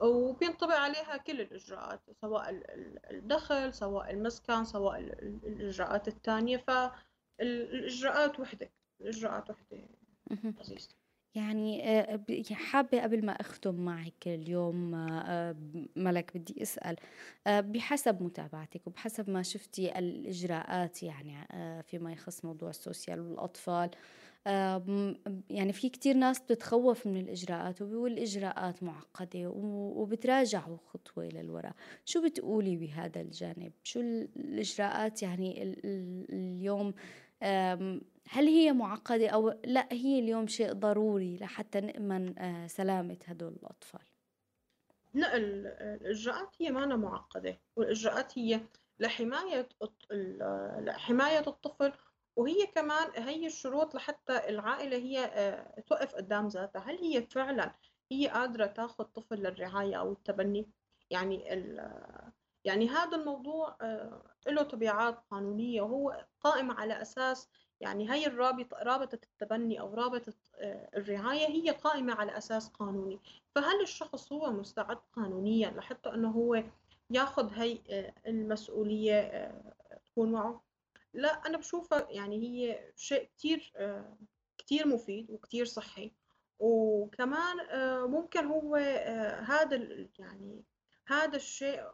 [0.00, 2.62] وبينطبق عليها كل الإجراءات سواء
[3.10, 6.56] الدخل سواء المسكن سواء الإجراءات الثانية.
[7.38, 9.88] فالإجراءات وحدة الإجراءات وحدة
[10.60, 11.00] عزيزتي
[11.34, 15.56] يعني آه، حابة قبل ما أختم معك اليوم آه،
[15.96, 16.96] ملك بدي أسأل
[17.46, 21.46] آه، بحسب متابعتك وبحسب ما شفتي الإجراءات يعني
[21.82, 23.90] فيما يخص موضوع السوشيال والأطفال
[24.46, 31.72] يعني في كتير ناس بتتخوف من الإجراءات وبيقول الإجراءات معقدة وبتراجعوا خطوة للوراء
[32.04, 35.62] شو بتقولي بهذا الجانب؟ شو الإجراءات يعني
[36.30, 36.94] اليوم
[38.28, 44.00] هل هي معقدة أو لا هي اليوم شيء ضروري لحتى نأمن آه، سلامة هدول الأطفال؟
[45.14, 48.60] لا الإجراءات هي ما معقدة والإجراءات هي
[49.00, 49.68] لحماية
[50.80, 51.92] لحماية الطفل
[52.40, 56.80] وهي كمان هي الشروط لحتى العائلة هي آه، توقف قدام ذاتها.
[56.80, 57.74] هل هي فعلا
[58.12, 60.66] هي قادرة تاخذ طفل للرعاية أو التبني؟
[61.10, 61.44] يعني
[62.64, 67.48] يعني هذا الموضوع آه، له تبعات قانونية وهو قائم على أساس
[67.80, 73.20] يعني هي الرابطة رابطة التبني أو رابطة آه، الرعاية هي قائمة على أساس قانوني.
[73.54, 76.64] فهل الشخص هو مستعد قانونيا لحتى أنه هو
[77.10, 77.78] ياخذ هي
[78.26, 79.52] المسؤولية
[80.06, 80.69] تكون معه؟
[81.14, 84.18] لا أنا بشوفها يعني هي شيء كتير آه،
[84.58, 86.12] كتير مفيد وكتير صحي.
[86.58, 89.76] وكمان آه، ممكن هو آه، هذا
[90.18, 90.64] يعني
[91.06, 91.84] هذا الشيء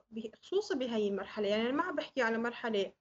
[0.43, 1.49] خصوصا بهي المرحلة.
[1.49, 2.93] يعني ما عم بحكي على مرحلة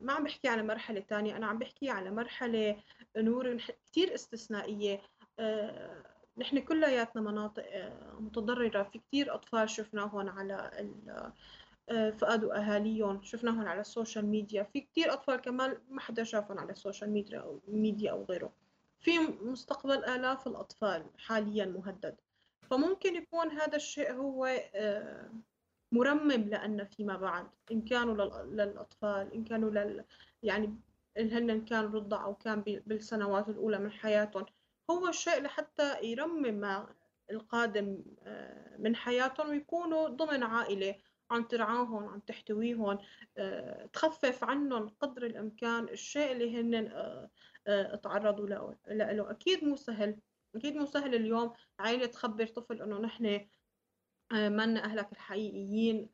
[0.00, 1.36] ما عم بحكي على مرحلة تانية.
[1.36, 2.82] أنا عم بحكي على مرحلة
[3.16, 5.00] نور كتير استثنائية.
[6.38, 7.64] نحن كلياتنا مناطق
[8.20, 8.82] متضررة.
[8.82, 10.70] في كتير أطفال شفناهم على
[11.88, 13.22] فقدوا أهاليهم.
[13.22, 14.62] شفناهم على ال social media.
[14.62, 18.52] في كتير أطفال كمان ما حدا شافهم على ال social media أو ميديا أو غيره.
[19.00, 22.16] في مستقبل آلاف الأطفال حاليا مهدد.
[22.70, 25.30] فممكن يكون هذا الشيء هو آه،
[25.92, 27.46] مرمم لأن فيما بعد.
[27.72, 30.04] إن كانوا للأطفال إن كانوا لل
[30.42, 30.74] يعني
[31.18, 34.46] هن كانوا رضع أو كان بالسنوات الأولى من حياتهم.
[34.90, 36.86] هو الشيء لحتى يرمم
[37.30, 40.94] القادم آه، من حياتهم ويكونوا ضمن عائلة.
[41.30, 42.98] عم ترعاهم عم تحتويهم
[43.38, 47.30] آه، تخفف عنهم قدر الإمكان الشيء اللي هن آه،
[47.66, 49.30] آه، تعرضوا له له.
[49.30, 50.18] أكيد مو سهل.
[50.54, 53.46] أكيد مو سهل اليوم عائلة تخبر طفل إنه نحن
[54.32, 56.10] من أهلك الحقيقيين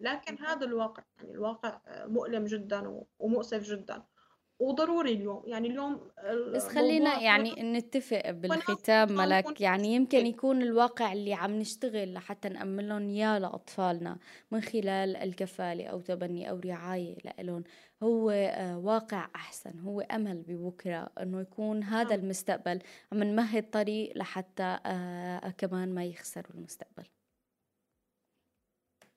[0.00, 1.02] لكن هذا الواقع.
[1.16, 4.04] يعني الواقع مؤلم جدا ومؤسف جدا.
[4.58, 5.42] وضروري اليوم.
[5.46, 6.00] يعني اليوم
[6.54, 12.88] بس خلينا يعني نتفق بالختام ملك يعني يمكن يكون الواقع اللي عم نشتغل لحتى نأمن
[12.88, 14.18] لهم إياه لأطفالنا
[14.50, 17.64] من خلال الكفالة أو تبني أو رعاية لهم
[18.02, 22.24] هو آه، واقع أحسن هو أمل ببكرة أنه يكون هذا نعم.
[22.24, 22.78] المستقبل
[23.12, 27.04] عم نمهد طريق لحتى آه، كمان ما يخسروا المستقبل.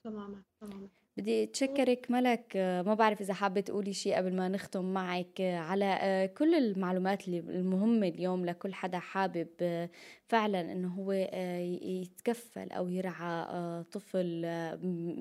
[0.03, 0.98] تماما تماما.
[1.19, 6.55] بدي أتشكرك ملك ما بعرف إذا حابة تقولي شيء قبل ما نختم معك على كل
[6.55, 9.47] المعلومات المهمة اليوم لكل حدا حابب
[10.27, 14.41] فعلا إنه هو يتكفل أو يرعى طفل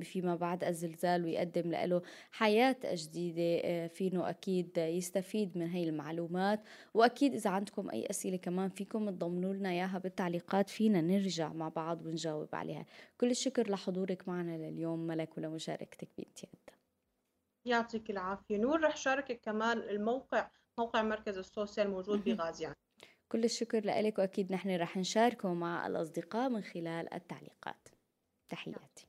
[0.02, 6.60] فيما بعد الزلزال ويقدم له حياة جديدة فينه أكيد يستفيد من هي المعلومات.
[6.94, 12.06] وأكيد إذا عندكم أي أسئلة كمان فيكم تضمنوا لنا إياها بالتعليقات فينا نرجع مع بعض
[12.06, 12.86] ونجاوب عليها.
[13.20, 15.38] كل الشكر لحضورك معنا لليوم ملك
[15.88, 16.70] ولمشاركتك بامتياد
[17.64, 18.56] يعطيك العافية.
[18.56, 22.74] نور رح شاركك كمان الموقع موقع مركز السوسيال موجود بغازي
[23.28, 27.88] كل الشكر لك وأكيد نحن رح نشاركه مع الأصدقاء من خلال التعليقات.
[28.48, 29.07] تحياتي.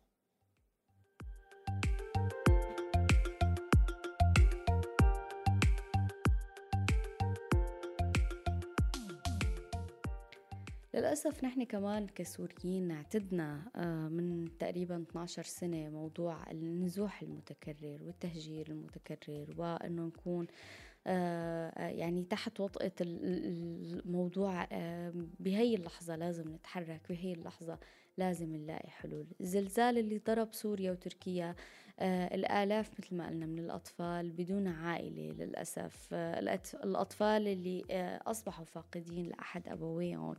[10.93, 19.53] للأسف نحن كمان كسوريين اعتدنا آه، من تقريبا 12 سنة موضوع النزوح المتكرر والتهجير المتكرر
[19.57, 20.47] وأنه نكون
[21.07, 27.79] آه، يعني تحت وطأة الموضوع آه، بهي اللحظة لازم نتحرك بهي اللحظة
[28.17, 29.27] لازم نلاقي حلول.
[29.41, 31.55] الزلزال اللي ضرب سوريا وتركيا آه
[32.07, 36.09] الآلاف مثل ما قلنا من الأطفال بدون عائلة للأسف.
[36.13, 40.35] آه الأطفال اللي آه أصبحوا فاقدين لأحد أبويهم.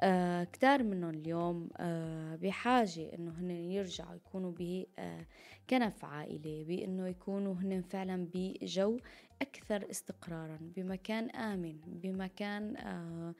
[0.00, 7.82] آه كتار منهم اليوم آه بحاجة إنه هن يرجعوا يكونوا بكنف عائلة بإنه يكونوا هن
[7.82, 8.96] فعلا بجو
[9.42, 13.34] أكثر استقرارا بمكان آمن بمكان آه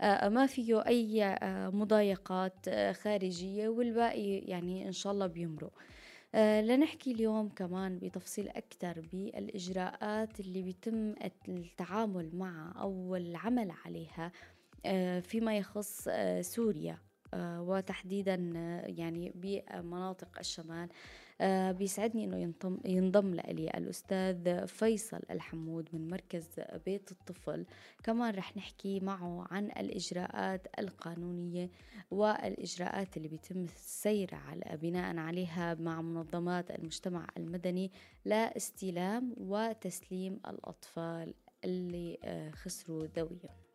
[0.00, 5.72] آه، ما فيه أي آه، مضايقات آه، خارجية والباقي يعني إن شاء الله بيمرق.
[6.36, 11.14] لنحكي اليوم كمان بتفصيل أكثر بالإجراءات اللي بيتم
[11.48, 14.32] التعامل معها أو العمل عليها
[15.20, 16.08] فيما يخص
[16.40, 16.98] سوريا.
[17.34, 18.34] وتحديدا
[18.86, 20.88] يعني بمناطق الشمال.
[21.40, 26.46] آه، بيسعدني إنه ينضم, ينضم لي الأستاذ فيصل الحمود من مركز
[26.86, 27.66] بيت الطفل.
[28.02, 31.70] كمان رح نحكي معه عن الإجراءات القانونية
[32.10, 37.92] والإجراءات اللي بيتم السير على بناء عليها مع منظمات المجتمع المدني
[38.24, 43.69] لاستلام وتسليم الأطفال اللي آه، خسروا ذويهم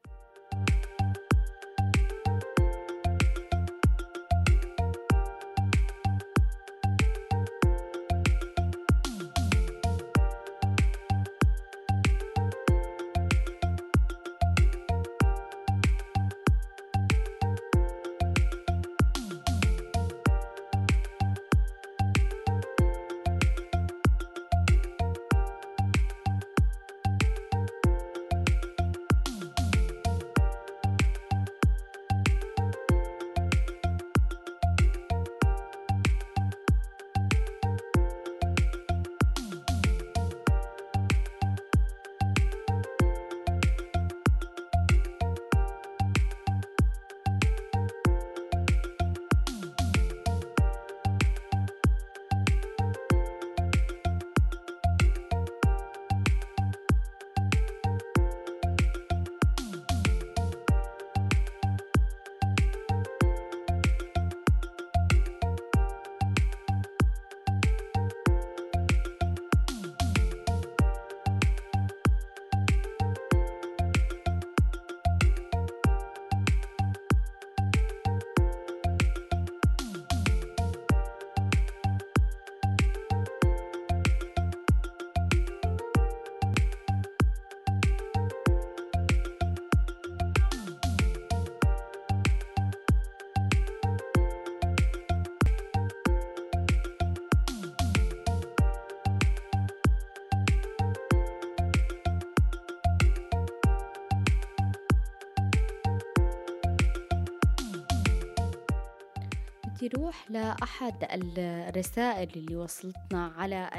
[109.86, 113.69] بدي روح لأحد الرسائل اللي وصلتنا على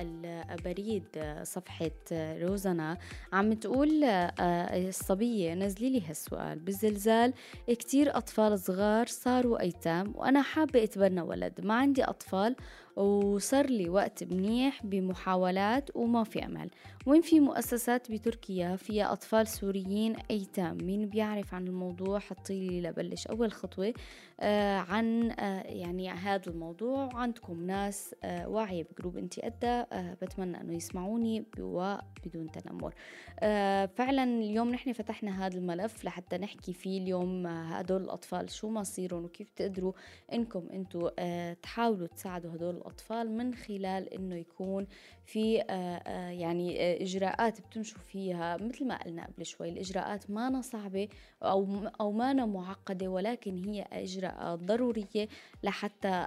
[0.51, 1.05] البريد
[1.42, 2.99] صفحة روزنا
[3.33, 6.59] عم تقول آه، الصبية نزلي لي هالسؤال.
[6.59, 7.33] بالزلزال
[7.69, 11.61] كتير أطفال صغار صاروا أيتام وأنا حابة أتبنى ولد.
[11.62, 12.57] ما عندي أطفال
[12.97, 16.71] وصار لي وقت منيح بمحاولات وما في أمل.
[17.07, 20.79] وين في مؤسسات بتركيا فيها أطفال سوريين أيتام.
[20.83, 23.27] مين بيعرف عن الموضوع؟ حطيلي لبلش.
[23.27, 23.95] أول خطوة
[24.41, 27.05] آه عن آه يعني هذا الموضوع.
[27.15, 32.95] وعندكم ناس آه واعية بجروب انتي أدى آه بتمنى أنه يسمعوني وبدون تنمر.
[33.41, 38.71] آه فعلا اليوم نحن فتحنا هذا الملف لحتى نحكي فيه اليوم آه، هدول الأطفال شو
[38.71, 39.93] مصيرهم وكيف تقدروا
[40.33, 44.87] إنكم أنتوا آه تحاولوا تساعدوا هدول الأطفال من خلال أنه يكون
[45.24, 45.55] في
[46.30, 48.57] يعني إجراءات بتمشوا فيها.
[48.57, 51.09] مثل ما قلنا قبل شوي الإجراءات ما صعبة
[51.43, 51.66] أو
[52.01, 55.28] أو ما معقدة ولكن هي إجراءات ضرورية
[55.62, 56.26] لحتى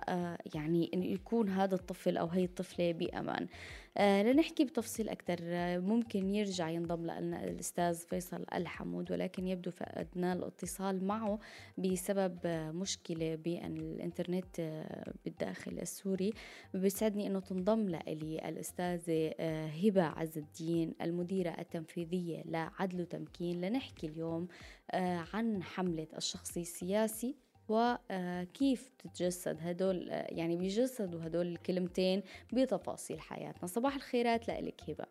[0.55, 3.43] يعني يكون هذا الطفل أو هي الطفلة بأمان.
[3.43, 10.33] آه لنحكي بتفصيل أكثر آه ممكن يرجع ينضم لنا الأستاذ فيصل الحمود ولكن يبدو فقدنا
[10.33, 11.39] الاتصال معه
[11.77, 16.33] بسبب آه مشكلة بالإنترنت آه بالداخل السوري.
[16.73, 23.61] بيسعدني أنه تنضم لي الأستاذة آه هبة عز الدين المديرة التنفيذية لعدل وتمكين.
[23.61, 24.47] لنحكي اليوم
[24.91, 27.35] آه عن حملة الشخصي السياسي
[27.69, 32.21] وكيف بتتجسد هدول يعني بيجسدوا هدول الكلمتين
[32.53, 33.67] بتفاصيل حياتنا.
[33.67, 35.05] صباح الخيرات لك هبة.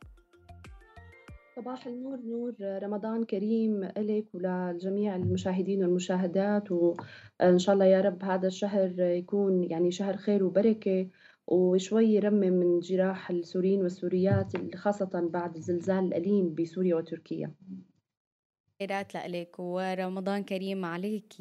[1.56, 8.46] صباح النور نور رمضان كريم لك ولجميع المشاهدين والمشاهدات وإن شاء الله يا رب هذا
[8.46, 11.08] الشهر يكون يعني شهر خير وبركة
[11.46, 17.52] وشوي يرمم من جراح السوريين والسوريات خاصة بعد الزلزال الأليم بسوريا وتركيا.
[18.82, 21.32] خيرات لك ورمضان كريم عليك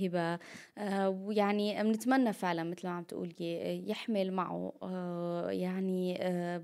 [0.00, 0.38] هبة
[0.78, 6.62] آه، ويعني بنتمنى فعلا مثل ما عم تقولي يحمل معه آه، يعني آه،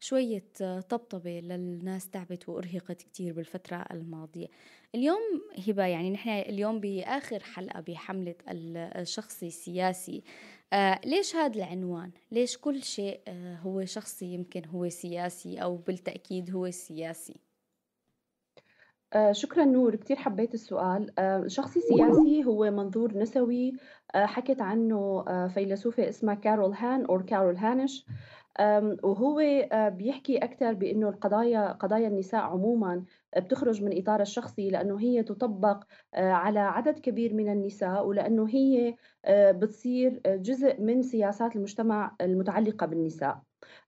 [0.00, 0.44] شوية
[0.88, 4.46] طبطبة للناس تعبت وأرهقت كتير بالفترة الماضية
[4.94, 5.20] اليوم
[5.68, 10.22] هبة يعني نحن اليوم بآخر حلقة بحملة الشخصي السياسي
[11.04, 13.20] ليش هذا العنوان؟ ليش كل شيء
[13.62, 17.49] هو شخصي يمكن هو سياسي أو بالتأكيد هو سياسي؟
[19.12, 21.18] آه، شكرا نور كتير حبيت السؤال.
[21.18, 23.72] آه، شخصي سياسي هو منظور نسوي.
[24.14, 28.06] آه، حكت عنه فيلسوفة اسمها كارول هان أو كارول هانش.
[29.02, 29.42] وهو
[29.72, 33.04] بيحكي أكثر بأنه القضايا قضايا النساء عموما
[33.36, 35.84] بتخرج من إطار الشخصي لأنه هي تطبق
[36.14, 38.94] على عدد كبير من النساء ولأنه هي
[39.28, 43.42] بتصير جزء من سياسات المجتمع المتعلقة بالنساء.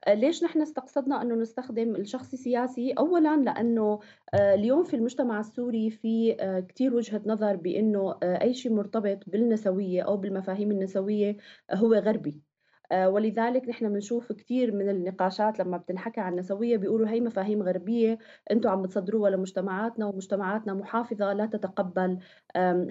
[0.08, 4.00] ليش نحن استقصدنا إنه نستخدم الشخص السياسي اولا لأنه
[4.34, 10.02] آه، اليوم في المجتمع السوري في آه، كثير وجهة نظر بإنه أي شيء مرتبط بالنسوية
[10.02, 11.36] أو بالمفاهيم النسوية
[11.72, 12.51] هو غربي.
[12.92, 18.18] ولذلك نحن بنشوف كثير من النقاشات لما بتنحكى عن النسويه بيقولوا هي مفاهيم غربية
[18.50, 22.18] أنتم عم بتصدروها لمجتمعاتنا ومجتمعاتنا محافظة لا تتقبل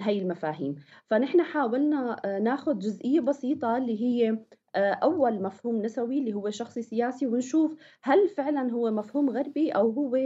[0.00, 0.74] هي المفاهيم.
[1.10, 4.38] فنحن حاولنا ناخذ جزئية بسيطة اللي هي
[4.74, 9.90] آه، أول مفهوم نسوي اللي هو شخصي سياسي ونشوف هل فعلا هو مفهوم غربي أو
[9.90, 10.16] هو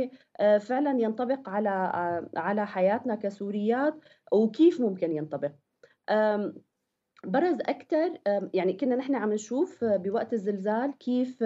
[0.41, 3.95] آه، فعلا ينطبق على آه، على حياتنا كسوريات
[4.33, 5.53] وكيف ممكن ينطبق.
[7.27, 8.19] برز أكثر
[8.55, 11.45] يعني كنا نحن عم نشوف بوقت الزلزال كيف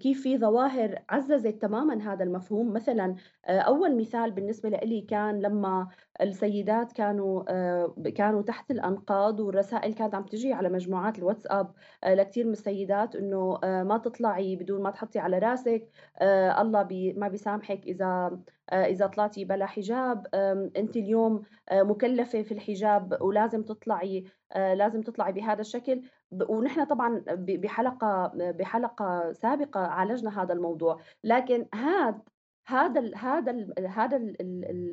[0.00, 3.14] كيف في ظواهر عززت تماما هذا المفهوم؟ مثلا
[3.46, 5.88] أول مثال بالنسبة لي كان لما
[6.20, 7.42] السيدات كانوا
[8.10, 11.72] كانوا تحت الأنقاض والرسائل كانت عم تجي على مجموعات الواتساب
[12.06, 15.88] لكثير من السيدات إنه ما تطلعي بدون ما تحطي على راسك
[16.60, 18.38] الله بي ما بيسامحك إذا
[18.72, 20.26] إذا طلعتي بلا حجاب.
[20.76, 21.42] انت اليوم
[21.72, 24.24] مكلفة في الحجاب ولازم تطلعي
[24.56, 26.02] لازم تطلعي بهذا الشكل.
[26.32, 32.22] ونحن طبعا بحلقة بحلقة سابقة عالجنا هذا الموضوع لكن هذا
[32.66, 34.16] هذا هذا هذا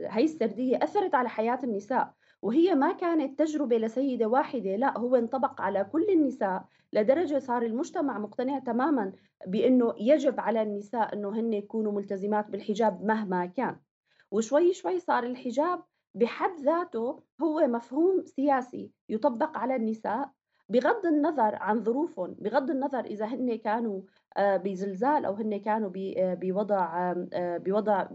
[0.09, 5.61] هي السردية أثرت على حياة النساء وهي ما كانت تجربة لسيدة واحدة لا هو انطبق
[5.61, 9.13] على كل النساء لدرجة صار المجتمع مقتنع تماما
[9.47, 13.79] بأنه يجب على النساء إنه هن يكونوا ملتزمات بالحجاب مهما كان.
[14.31, 15.83] وشوي شوي صار الحجاب
[16.15, 20.31] بحد ذاته هو مفهوم سياسي يطبق على النساء
[20.69, 24.01] بغض النظر عن ظروفهم بغض النظر إذا هن كانوا
[24.37, 28.07] آه، بزلزال أو هن كانوا آه، بوضع آه، بوضع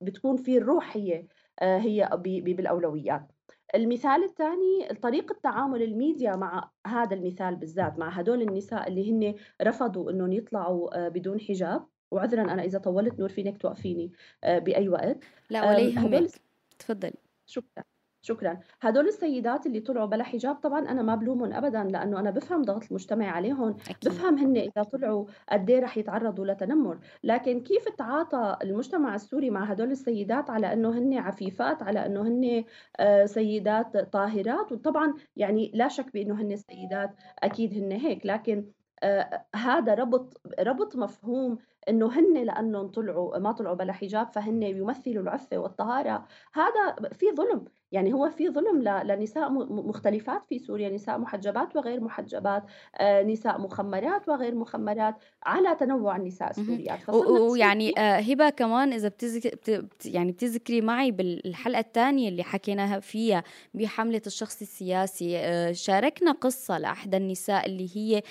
[0.00, 1.26] بتكون في الروح هي
[1.62, 3.32] هي بالأولويات.
[3.74, 10.10] المثال الثاني طريقة تعامل الميديا مع هذا المثال بالذات مع هدول النساء اللي هن رفضوا
[10.10, 11.86] انهم يطلعوا بدون حجاب.
[12.10, 14.12] وعذرا أنا إذا طولت نور فينك توقفيني
[14.44, 15.18] بأي وقت.
[15.50, 16.30] لا ولا يهمك.
[16.78, 17.14] تفضلي.
[17.46, 17.93] شكرا.
[18.24, 18.60] شكرا.
[18.80, 22.84] هدول السيدات اللي طلعوا بلا حجاب طبعا أنا ما بلومهم ابدا لأنه أنا بفهم ضغط
[22.84, 23.96] المجتمع عليهم أكيد.
[24.12, 26.98] بفهم هن إذا طلعوا قد إيه رح يتعرضوا لتنمر.
[27.24, 32.64] لكن كيف تعاطى المجتمع السوري مع هدول السيدات على إنه هن عفيفات على إنه هن
[33.00, 37.10] آه، سيدات طاهرات؟ وطبعا يعني لا شك بإنه هن سيدات
[37.42, 38.66] أكيد هن هيك لكن
[39.02, 41.58] آه، هذا ربط ربط مفهوم
[41.88, 46.26] إنه هن لأنهم طلعوا ما طلعوا بلا حجاب فهن يمثلوا العفة والطهارة.
[46.54, 47.64] هذا في ظلم.
[47.94, 52.62] يعني هو في ظلم لنساء مختلفات في سوريا نساء محجبات وغير محجبات
[52.96, 57.08] آه، نساء مخمرات وغير مخمرات على تنوع النساء السوريات.
[57.40, 64.22] ويعني آه، هبة كمان إذا بتذكري يعني بتذكري معي بالحلقة الثانية اللي حكيناها فيها بحملة
[64.26, 68.22] الشخص السياسي آه، شاركنا قصة لأحدى النساء اللي هي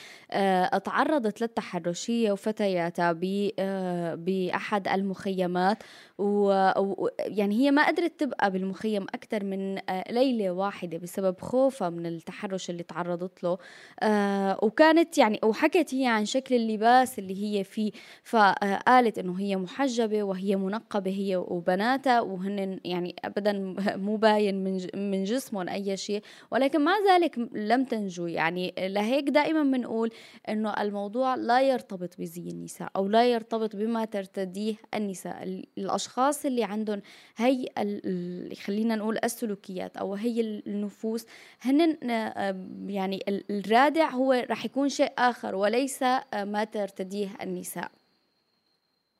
[0.79, 3.11] تعرضت للتحرش هي وفتياتها
[4.15, 5.83] بأحد المخيمات.
[6.17, 9.52] ويعني هي ما قدرت تبقى بالمخيم أكثر من
[10.09, 13.57] ليلة واحدة بسبب خوفها من التحرش اللي تعرضت له.
[14.63, 17.91] وكانت يعني وحكت هي عن شكل اللباس اللي هي فيه.
[18.23, 23.75] فقالت إنه هي محجبة وهي منقبة هي وبناتها وهن يعني ابدا
[24.05, 26.21] مو باين من من جسمهم أي شيء.
[26.51, 28.27] ولكن مع ذلك لم تنجو.
[28.27, 30.09] يعني لهيك دائما بنقول
[30.49, 35.63] إنه الموضوع لا يرتبط بزي النساء أو لا يرتبط بما ترتديه النساء.
[35.77, 37.01] الأشخاص اللي عندهم
[37.37, 37.67] هي
[38.65, 41.25] خلينا نقول السلوكيات أو هي النفوس
[41.61, 41.97] هن
[42.87, 43.19] يعني
[43.49, 46.03] الرادع هو رح يكون شيء آخر وليس
[46.33, 47.91] ما ترتديه النساء.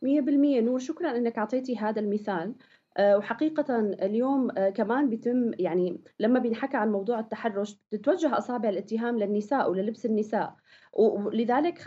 [0.01, 0.61] مية بالمية.
[0.61, 2.55] نور شكرا أنك أعطيتي هذا المثال.
[2.97, 9.20] آه، وحقيقة اليوم آه، كمان بيتم يعني لما بينحكى عن موضوع التحرش تتوجه أصابع الاتهام
[9.20, 10.55] للنساء وللبس النساء.
[10.94, 11.80] ولذلك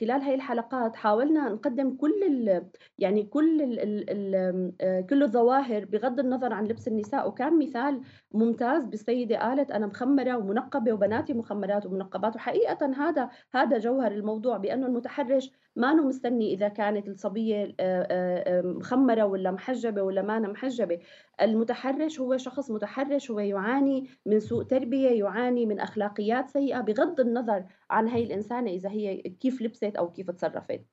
[0.00, 3.80] خلال هاي الحلقات حاولنا نقدم كل ال يعني كل ال
[4.10, 7.28] ال آه، كل الظواهر بغض النظر عن لبس النساء.
[7.28, 8.00] وكان مثال
[8.32, 12.36] ممتاز بالسيدة قالت أنا مخمرة ومنقبة وبناتي مخمرات ومنقبات.
[12.36, 18.62] وحقيقة هذا هذا جوهر الموضوع بأنه المتحرش ما أنه مستني إذا كانت الصبية آه، آه،
[18.62, 20.98] مخمرة ولا محجبة ولا ما أنا محجبة.
[21.42, 27.64] المتحرش هو شخص متحرش هو يعاني من سوء تربية يعاني من أخلاقيات سيئة بغض النظر
[27.90, 30.70] عن هي الإنسانة إذا هي كيف لبست أو كيف تصرفت.
[30.70, 30.84] آه،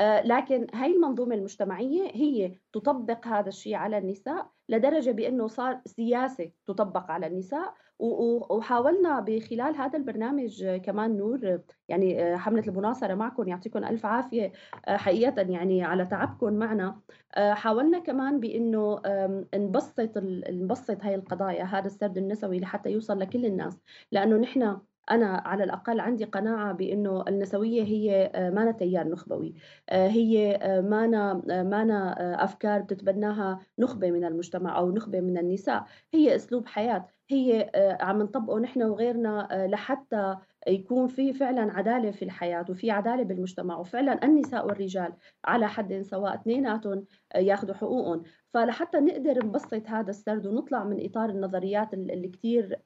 [0.00, 7.10] لكن هاي المنظومة المجتمعية هي تطبق هذا الشيء على النساء لدرجة بأنه صار سياسة تطبق
[7.10, 14.06] على النساء وحاولنا بخلال هذا البرنامج كمان نور يعني آه، حملة المناصرة معكم يعطيكم ألف
[14.06, 14.52] عافية
[14.86, 17.00] آه، حقيقة يعني على تعبكم معنا.
[17.36, 19.00] حاولنا كمان بأنه
[19.54, 20.18] نبسط
[20.50, 23.78] نبسط هاي القضايا هذا السرد النسوي لحتى يوصل لكل الناس
[24.12, 24.78] لأنه نحن
[25.10, 29.54] أنا على الأقل عندي قناعة بأنه النسوية هي آه، ما تيار نخبوي.
[29.90, 31.06] آه، هي آه، ما
[31.62, 35.84] ما أفكار بتتبناها نخبة من المجتمع أو نخبة من النساء.
[36.14, 37.06] هي أسلوب حياة.
[37.30, 40.36] هي عم نطبقه نحن وغيرنا لحتى
[40.68, 43.78] يكون في فعلا عدالة في الحياة وفي عدالة بالمجتمع.
[43.78, 45.12] وفعلا النساء والرجال
[45.44, 47.04] على حد سواء اثنيناتهم
[47.36, 48.22] ياخذوا حقوقهم.
[48.54, 52.78] فلحتى نقدر نبسط هذا السرد ونطلع من إطار النظريات اللي كثير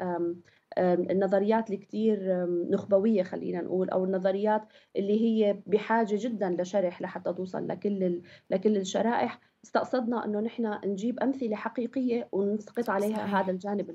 [0.78, 4.62] النظريات اللي كثير نخبوية خلينا نقول أو النظريات
[4.96, 11.56] اللي هي بحاجة جدا لشرح لحتى توصل لكل لكل الشرائح استقصدنا إنه نحن نجيب أمثلة
[11.56, 13.36] حقيقية ونسقط عليها صحيح.
[13.36, 13.90] هذا الجانب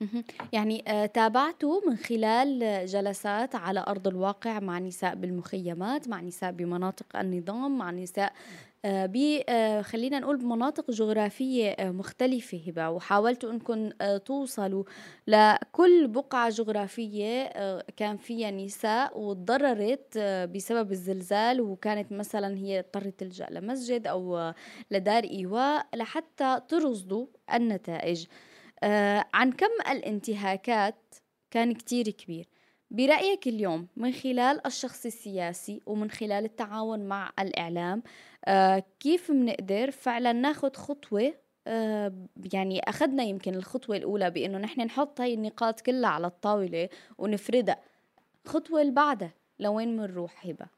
[0.00, 0.24] المهم.
[0.52, 7.16] يعني آه، تابعتوا من خلال جلسات على أرض الواقع مع نساء بالمخيمات مع نساء بمناطق
[7.16, 8.32] النظام مع نساء
[9.82, 13.88] خلينا نقول بمناطق جغرافية آه، مختلفة هبة وحاولتوا انكم
[14.24, 14.84] توصلوا
[15.26, 17.48] لكل بقعة جغرافية
[17.96, 20.18] كان فيها نساء وتضررت
[20.54, 24.52] بسبب الزلزال وكانت مثلا هي اضطرت تلجأ لمسجد أو
[24.90, 28.26] لدار إيواء لحتى ترصدوا النتائج.
[29.34, 31.14] عن كم الانتهاكات
[31.50, 32.46] كان كتير كبير.
[32.90, 38.02] برأيك اليوم من خلال الشخص السياسي ومن خلال التعاون مع الإعلام
[38.44, 41.34] آه كيف بنقدر فعلا ناخد خطوة
[41.66, 47.80] آه يعني أخذنا يمكن الخطوة الأولى بأنه نحن نحط هاي النقاط كلها على الطاولة ونفردها
[48.46, 50.77] خطوة اللي بعدها لوين بنروح هبة؟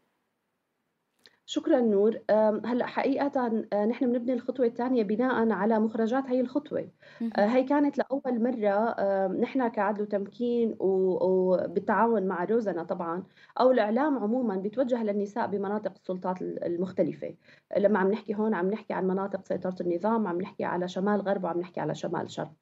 [1.50, 2.18] شكرا نور.
[2.64, 6.88] هلأ حقيقة آه، نحن بنبني الخطوة الثانية بناء على مخرجات هي الخطوة.
[7.36, 13.22] آه، هي كانت لأول مرة نحن كعدل وتمكين وبالتعاون مع روزنا طبعا
[13.60, 17.34] أو الإعلام عموما بيتوجه للنساء بمناطق السلطات المختلفة.
[17.78, 21.44] لما عم نحكي هون عم نحكي عن مناطق سيطرة النظام عم نحكي على شمال غرب
[21.44, 22.52] وعم نحكي على شمال شرق.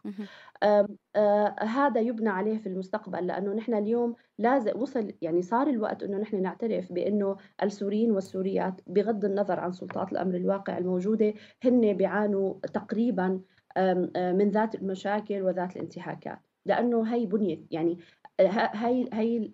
[0.63, 6.19] آه هذا يبنى عليه في المستقبل لأنه نحن اليوم لازم وصل يعني صار الوقت إنه
[6.19, 13.41] نحن نعترف بإنه السوريين والسوريات بغض النظر عن سلطات الأمر الواقع الموجودة هن بيعانوا تقريبا
[14.17, 16.39] من ذات المشاكل وذات الانتهاكات.
[16.67, 17.99] لأنه هي بنيت يعني
[18.41, 19.51] هاي هاي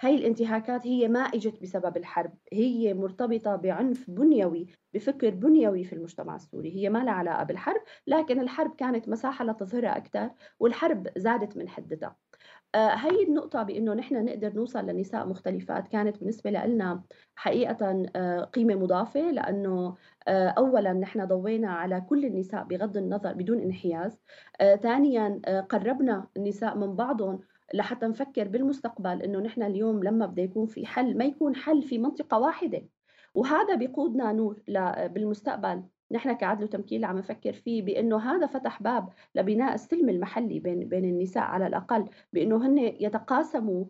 [0.00, 2.34] هاي الانتهاكات هي ما إجت بسبب الحرب.
[2.52, 6.76] هي مرتبطة بعنف بنيوي بفكر بنيوي في المجتمع السوري.
[6.76, 10.30] هي ما لها علاقة بالحرب لكن الحرب كانت مساحة لتظهرها أكثر
[10.60, 12.16] والحرب زادت من حدتها.
[12.74, 17.02] آه، هاي النقطة بأنه نحن نقدر نوصل لنساء مختلفات كانت بالنسبة لنا
[17.36, 19.96] حقيقة آه، قيمة مضافة لأنه
[20.28, 24.18] آه، أولا نحن ضوينا على كل النساء بغض النظر بدون انحياز
[24.82, 27.40] ثانيا قربنا النساء من بعضهم
[27.74, 31.98] لحتى نفكر بالمستقبل إنه نحن اليوم لما بده يكون في حل ما يكون حل في
[31.98, 32.82] منطقة واحدة.
[33.34, 34.62] وهذا بيقودنا نور
[35.08, 35.82] بالمستقبل.
[36.10, 41.04] نحن كعدل وتمكين عم نفكر فيه بأنه هذا فتح باب لبناء السلم المحلي بين بين
[41.04, 43.84] النساء على الأقل بأنه هن يتقاسموا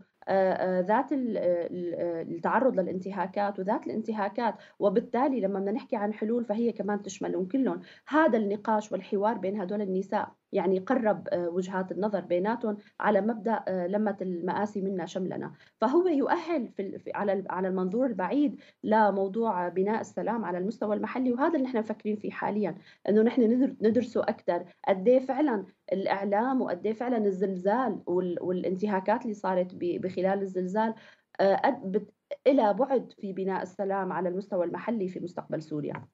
[0.81, 4.55] ذات التعرض للانتهاكات وذات الانتهاكات.
[4.79, 7.81] وبالتالي لما بدنا نحكي عن حلول فهي كمان تشملهم كلهم.
[8.09, 10.33] هذا النقاش والحوار بين هدول النساء.
[10.53, 15.53] يعني قرب آه، وجهات النظر بيناتهم على مبدأ آه، لمة المآسي منا شملنا.
[15.81, 21.65] فهو يؤهل في على على المنظور البعيد لموضوع بناء السلام على المستوى المحلي وهذا اللي
[21.65, 22.75] نحن مفكرين فيه حاليا
[23.09, 23.43] إنه نحن
[23.81, 24.65] ندرسه أكثر.
[24.89, 28.03] قد إيه فعلا الإعلام وقد إيه فعلا الزلزال
[28.41, 30.95] والانتهاكات اللي صارت بخلال الزلزال
[31.41, 31.83] آه،
[32.47, 36.05] إلى بعد في بناء السلام على المستوى المحلي في مستقبل سوريا.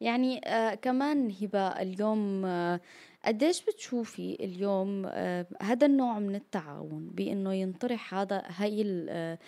[0.00, 2.80] يعني آه كمان هبة اليوم آه
[3.24, 9.38] قديش بتشوفي اليوم آه هذا النوع من التعاون بإنه ينطرح هذا هي آه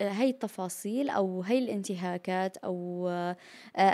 [0.00, 3.36] هي التفاصيل أو هي الانتهاكات أو آه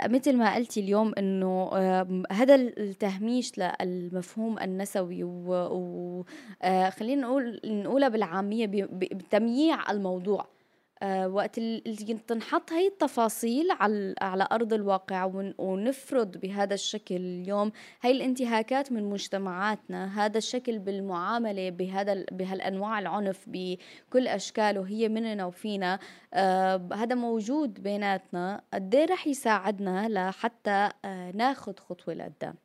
[0.07, 6.25] مثل ما قلتي اليوم إنه آه هذا التهميش للمفهوم النسوي وخلينا
[6.63, 10.41] آه، نقول نقولها بالعامية بتمييع الموضوع.
[10.41, 10.54] آه،
[11.03, 17.71] وقت اللي تنحط هاي التفاصيل على على أرض الواقع ونفرض بهذا الشكل اليوم
[18.01, 25.99] هاي الانتهاكات من مجتمعاتنا هذا الشكل بالمعاملة بهذا بهالأنواع العنف بكل أشكاله هي مننا وفينا
[26.33, 32.55] آه هذا موجود بيناتنا قد إيه رح يساعدنا لحتى آه ناخذ خطوة لقدام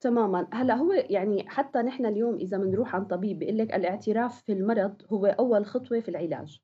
[0.00, 0.48] تماما.
[0.52, 5.02] هلأ هو يعني حتى نحن اليوم إذا بنروح عن طبيب بيقول لك الاعتراف في المرض
[5.12, 6.60] هو أول خطوة في العلاج.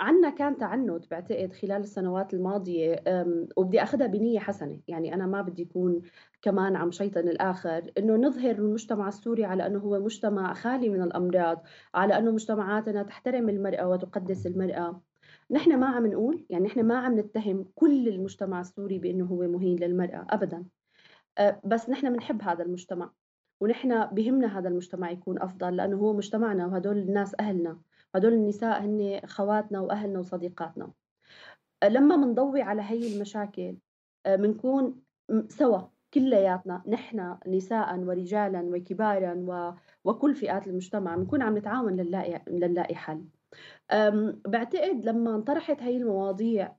[0.00, 3.02] عنا كان تعنت بعتقد خلال السنوات الماضية
[3.56, 4.80] وبدي أخذها بنية حسنة.
[4.88, 6.02] يعني أنا ما بدي يكون
[6.42, 7.92] كمان عم شيطن الآخر.
[7.98, 11.62] إنه نظهر المجتمع السوري على أنه هو مجتمع خالي من الأمراض
[11.94, 15.02] على أنه مجتمعاتنا تحترم المرأة وتقدس المرأة.
[15.50, 19.78] نحن ما عم نقول يعني نحن ما عم نتهم كل المجتمع السوري بأنه هو مهين
[19.78, 20.64] للمرأة أبدا.
[21.38, 23.10] أه، بس نحن بنحب هذا المجتمع
[23.60, 27.78] ونحن بهمنا هذا المجتمع يكون أفضل لأنه هو مجتمعنا وهدول الناس أهلنا.
[28.14, 30.92] هدول النساء هن خواتنا وأهلنا وصديقاتنا.
[31.84, 33.76] لما بنضوي على هي المشاكل
[34.26, 35.02] بنكون
[35.48, 35.80] سوا
[36.14, 39.72] كلياتنا نحن نساء ورجالا وكبارا و...
[40.04, 43.24] وكل فئات المجتمع بنكون عم نتعاون لنلاقي لنلاقي حل
[44.46, 46.72] بعتقد لما انطرحت هي المواضيع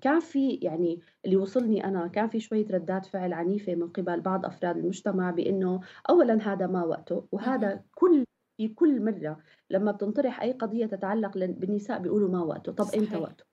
[0.00, 4.46] كان في يعني اللي وصلني أنا كان في شوية ردات فعل عنيفة من قبل بعض
[4.46, 8.24] أفراد المجتمع بإنه اولا هذا ما وقته وهذا كل
[8.60, 9.38] في كل مرة
[9.70, 12.72] لما بتنطرح أي قضية تتعلق بالنساء بيقولوا ما وقته.
[12.72, 13.44] طب إمتى وقته؟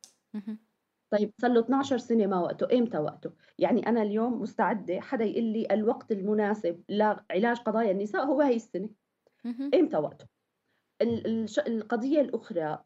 [1.10, 2.78] طيب صار له 12 سنة ما وقته.
[2.78, 8.42] إمتى وقته؟ يعني أنا اليوم مستعدة حدا يقول لي الوقت المناسب لعلاج قضايا النساء هو
[8.42, 8.90] هي السنة.
[9.74, 10.26] إمتى وقته؟
[11.68, 12.84] القضية الأخرى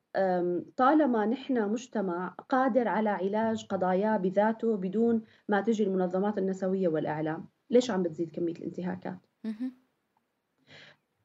[0.78, 7.91] طالما نحن مجتمع قادر على علاج قضاياه بذاته بدون ما تجي المنظمات النسوية والإعلام ليش
[7.91, 9.19] عم بتزيد كمية الانتهاكات؟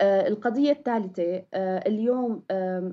[0.01, 2.45] آه، القضية الثالثة آه، اليوم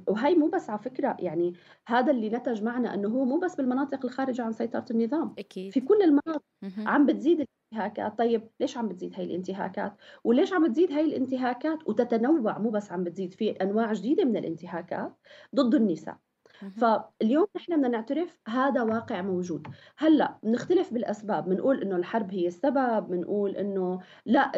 [0.08, 1.54] وهي مو بس على فكرة يعني
[1.88, 5.36] هذا اللي نتج معنا أنه هو مو بس بالمناطق الخارجة عن سيطرة النظام.
[5.40, 5.74] أكيد.
[5.74, 6.44] في كل المناطق
[6.86, 8.18] عم بتزيد الانتهاكات.
[8.18, 9.94] طيب ليش عم بتزيد هاي الانتهاكات؟
[10.24, 15.14] وليش عم بتزيد هاي الانتهاكات؟ وتتنوع مو بس عم بتزيد في أنواع جديدة من الانتهاكات
[15.56, 16.23] ضد النساء.
[16.70, 19.68] فاليوم نحن بدنا نعترف هذا واقع موجود.
[19.98, 21.50] هلأ بنختلف بالأسباب.
[21.50, 24.52] بنقول إنه الحرب هي السبب بنقول إنه لا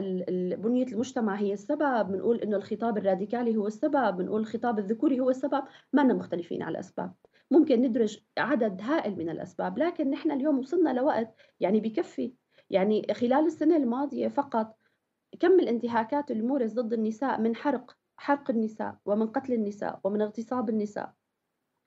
[0.56, 5.64] بنية المجتمع هي السبب بنقول إنه الخطاب الراديكالي هو السبب بنقول الخطاب الذكوري هو السبب.
[5.94, 7.14] ما مختلفين على الأسباب.
[7.52, 12.34] ممكن ندرج عدد هائل من الأسباب لكن نحن اليوم وصلنا لوقت يعني بكفي.
[12.70, 14.78] يعني خلال السنة الماضية فقط
[15.40, 21.14] كم الانتهاكات المورس ضد النساء من حرق حرق النساء ومن قتل النساء ومن اغتصاب النساء.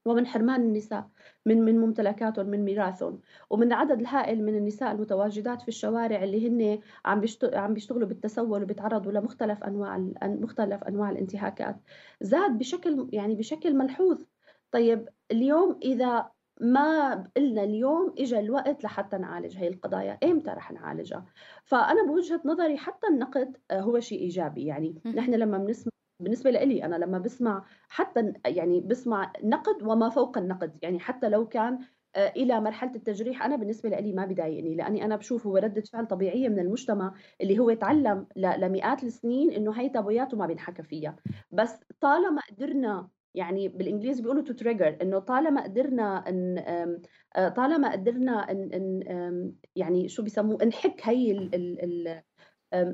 [0.09, 1.09] ومن حرمان النساء
[1.47, 3.21] من من ممتلكاتهم من ميراثهم.
[3.51, 7.23] ومن عدد الهائل من النساء المتواجدات في الشوارع اللي هن عم
[7.55, 11.77] عم بيشتغلوا بالتسول وبيتعرضوا لمختلف أنواع مختلف أنواع الانتهاكات.
[12.21, 14.25] زاد بشكل يعني بشكل ملحوظ.
[14.71, 16.31] طيب اليوم إذا
[16.61, 21.25] ما قلنا اليوم اجى الوقت لحتى نعالج هي القضايا ايمتى رح نعالجها؟
[21.65, 24.67] فأنا بوجهة نظري حتى النقد هو شيء إيجابي.
[24.67, 30.39] يعني نحن لما بنسمع بالنسبة لإلي أنا لمّا باسمع حتى يعني باسمع نقد وما فوق
[30.39, 31.79] النقد، يعني حتى لو كان
[32.17, 36.07] آآ إلى مرحلة التجريح، أنا بالنسبة لإلي ما بيضايقني، لإني أنا باشوف هو ردة فعل
[36.07, 41.17] طبيعية من المجتمع اللي هو اتعلّم ل لمئات السنين إنه هي تابويات وما بينحكى فيها،
[41.51, 47.03] بس طالما قدرنا يعني بالإنجليزي بيقولوا to trigger إنه طالما قدرنا آمم،
[47.37, 52.23] آآ طالما قدرنا إن إن يعني شو بيسموه نحك هي ال ال ال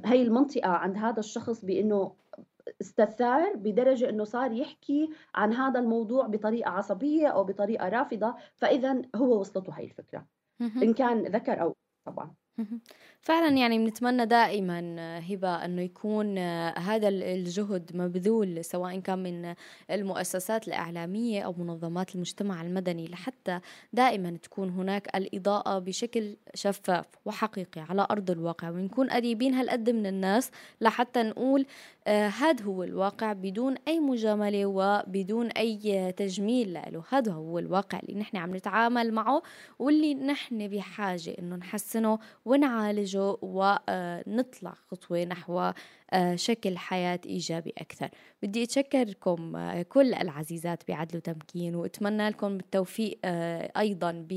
[0.06, 2.12] هي المنطقة عند هذا الشخص بإنه
[2.80, 9.40] استثار بدرجة إنه صار يحكي عن هذا الموضوع بطريقة عصبية أو بطريقة رافضة، فإذا هو
[9.40, 10.26] وصلته هي الفكرة،
[10.60, 12.34] إن كان ذكر أو طبعًا.
[13.20, 16.38] فعلا يعني بنتمنى دائما هبة أنه يكون
[16.78, 19.54] هذا الجهد مبذول سواء كان من
[19.90, 23.60] المؤسسات الإعلامية أو منظمات المجتمع المدني لحتى
[23.92, 30.50] دائما تكون هناك الإضاءة بشكل شفاف وحقيقي على أرض الواقع ونكون قريبين هالقد من الناس
[30.80, 31.66] لحتى نقول
[32.08, 37.04] هذا هو الواقع بدون أي مجاملة وبدون أي تجميل له.
[37.08, 39.42] هذا هو الواقع اللي نحن عم نتعامل معه
[39.78, 45.74] واللي نحن بحاجة أنه نحسنه ونعالجه ونطلع خطوة نحو آه،
[46.34, 48.08] شكل حياة إيجابي أكثر.
[48.42, 54.32] بدي أتشكركم آه، كل العزيزات بعدل وتمكين وأتمنى لكم التوفيق آه، أيضا ب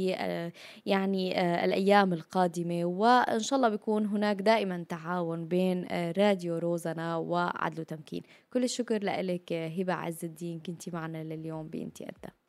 [0.85, 2.85] يعني الأيام القادمة.
[2.85, 8.21] وإن شاء الله بيكون هناك دائما تعاون بين راديو روزنا وعدل وتمكين.
[8.53, 12.46] كل الشكر لك هبة عز الدين كنتي معنا لليوم بإنتي أدى.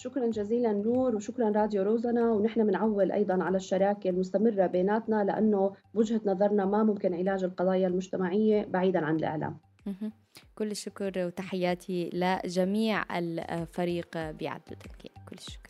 [0.00, 6.20] شكرا جزيلا نور وشكرا راديو روزنا ونحن بنعول أيضا على الشراكة المستمرة بيناتنا لأنه بوجهه
[6.24, 9.58] نظرنا ما ممكن علاج القضايا المجتمعية بعيدا عن الإعلام.
[10.54, 15.69] كل الشكر وتحياتي لجميع الفريق بعدل التمكين كل الشكر.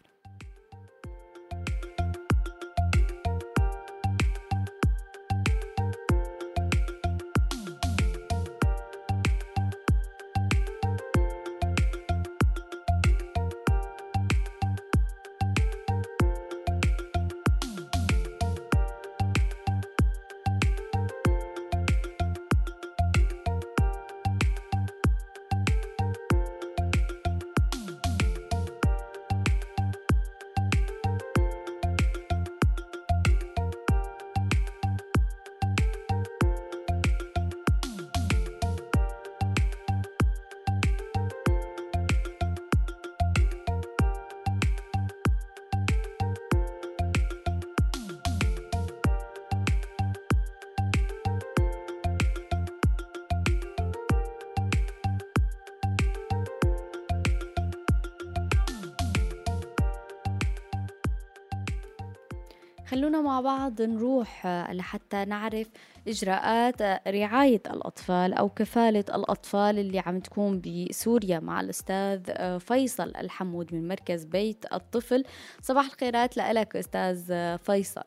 [62.90, 65.70] خلونا مع بعض نروح آه، لحتى نعرف
[66.08, 73.12] إجراءات آه، رعاية الأطفال أو كفالة الأطفال اللي عم تكون بسوريا مع الأستاذ آه، فيصل
[73.16, 75.24] الحمود من مركز بيت الطفل.
[75.62, 78.04] صباح الخيرات لك أستاذ فيصل.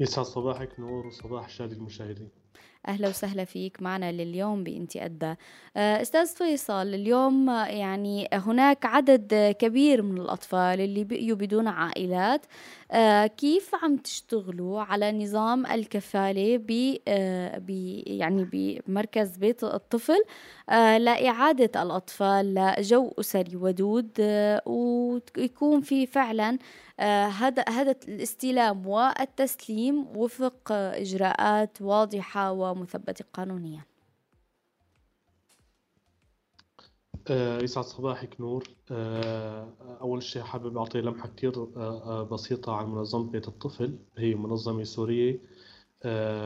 [0.00, 2.37] يسعد صباحك نور وصباح الشادي المشاهدين.
[2.86, 5.34] أهلا وسهلا فيك معنا لليوم بإنتي أدى.
[5.76, 12.46] آه، أستاذ فيصل اليوم يعني هناك عدد كبير من الأطفال اللي بقيوا بدون عائلات.
[12.92, 17.62] آه، كيف عم تشتغلوا على نظام الكفالة ب آه،
[18.06, 20.24] يعني بمركز بيت الطفل؟
[20.98, 24.10] لإعادة الأطفال لجو أسري ودود
[24.66, 26.58] ويكون في فعلا
[27.00, 33.82] هذا هذا الاستلام والتسليم وفق إجراءات واضحة ومثبتة قانونيا.
[37.30, 38.64] آه، يسعد صباحك نور.
[38.90, 39.68] آه،
[40.00, 43.98] أول شيء حابب أعطي لمحة كتير آه، بسيطة عن منظمة بيت الطفل.
[44.18, 45.40] هي منظمة سورية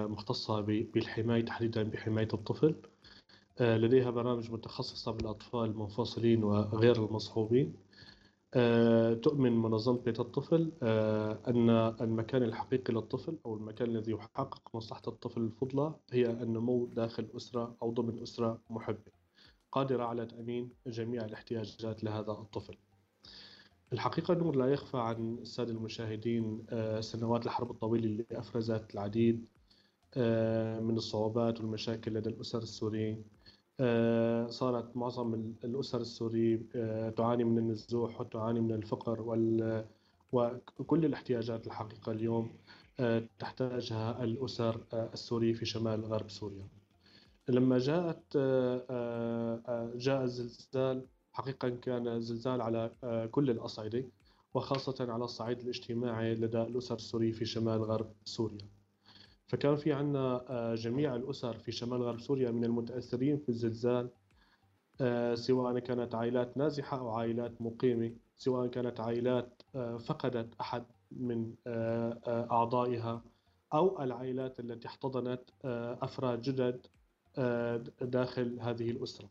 [0.09, 2.74] مختصة بالحماية تحديدا بحماية الطفل.
[3.61, 7.74] لديها برامج متخصصة بالأطفال المنفصلين وغير المصحوبين.
[9.22, 10.72] تؤمن منظمة بيت الطفل
[11.48, 17.76] أن المكان الحقيقي للطفل أو المكان الذي يحقق مصلحة الطفل الفضلى هي النمو داخل أسرة
[17.82, 19.12] أو ضمن أسرة محبة
[19.72, 22.76] قادرة على تأمين جميع الاحتياجات لهذا الطفل.
[23.92, 29.46] الحقيقة نور لا يخفى عن السادة المشاهدين آه، سنوات الحرب الطويلة اللي أفرزت العديد
[30.16, 33.16] آه، من الصعوبات والمشاكل لدى الأسر السوريين.
[33.18, 33.41] آه،
[34.51, 36.61] صارت معظم الأسر السورية
[37.16, 39.20] تعاني من النزوح وتعاني من الفقر
[40.33, 42.53] وكل الاحتياجات الحقيقة اليوم
[43.39, 46.68] تحتاجها الأسر السورية في شمال غرب سوريا.
[47.49, 52.91] لما جاءت آه، آه، آه، جاء الزلزال حقيقة كان زلزال على
[53.31, 54.05] كل الأصعدة
[54.55, 58.68] وخاصة على الصعيد الاجتماعي لدى الأسر السورية في شمال غرب سوريا.
[59.53, 64.11] فكان في عندنا آه، جميع الأسر في شمال غرب سوريا من المتأثرين في الزلزال
[65.00, 71.55] آه، سواء كانت عائلات نازحة أو عائلات مقيمة سواء كانت عائلات آه، فقدت أحد من
[72.26, 73.24] أعضائها
[73.74, 75.42] أو العائلات التي احتضنت
[76.03, 76.86] أفراد جدد
[78.03, 79.30] داخل هذه الأسرة.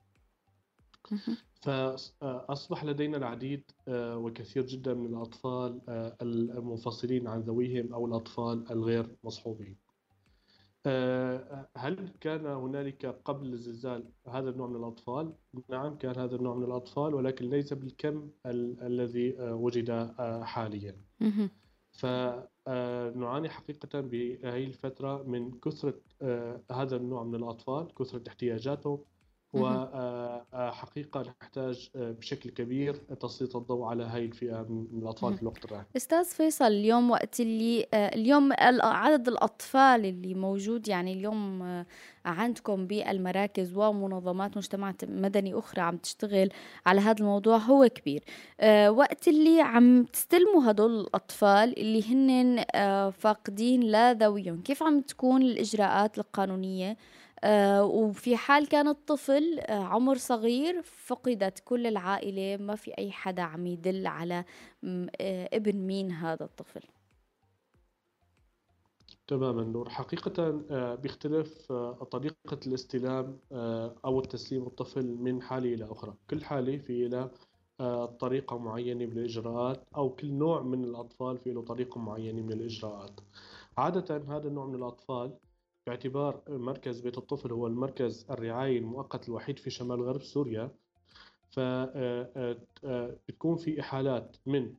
[1.62, 5.82] فأصبح لدينا العديد وكثير جدا من الأطفال
[6.22, 9.91] المنفصلين عن ذويهم أو الأطفال الغير مصحوبين.
[11.78, 15.34] هل كان هنالك قبل الزلزال هذا النوع من الأطفال؟
[15.70, 20.96] نعم كان هذا النوع من الأطفال ولكن ليس بالكم ال الذي آه، وجد آه، حاليا
[21.92, 26.02] فنعاني حقيقة بهذه الفترة من كثرة
[26.72, 29.04] هذا النوع من الأطفال كثرة احتياجاتهم
[29.54, 35.86] وحقيقة نحتاج بشكل كبير تسليط الضوء على هاي الفئة من الأطفال في الوقت الراهن.
[35.98, 41.64] أستاذ فيصل اليوم وقت اللي اليوم عدد الأطفال اللي موجود يعني اليوم
[42.26, 46.50] عندكم بالمراكز ومنظمات مجتمع مدني أخرى عم تشتغل
[46.86, 48.24] على هذا الموضوع هو كبير.
[48.90, 52.64] وقت اللي عم تستلموا هدول الأطفال اللي هن
[53.12, 56.98] فاقدين لا ذويهم كيف عم تكون الإجراءات القانونية؟ آه
[57.82, 63.68] وفي حال كان الطفل آه عمر صغير فقدت كل العائلة ما في أي حدا عم
[63.68, 64.46] يدل على
[64.86, 66.82] آه ابن مين هذا الطفل.
[69.28, 69.90] تماما نور.
[69.90, 76.14] حقيقة آه، بيختلف آه، طريقة الاستلام آه، أو التسليم الطفل من حالة إلى أخرى.
[76.30, 77.32] كل حالة في لها
[78.06, 83.20] طريقة معينة من الإجراءات أو كل نوع من الأطفال في له طريقة معينة من الإجراءات.
[83.78, 85.34] عادة هذا النوع من الأطفال
[85.88, 90.72] باعتبار مركز بيت الطفل هو المركز الرعاية المؤقت الوحيد في شمال غرب سوريا.
[91.50, 94.74] فبتكون في إحالات من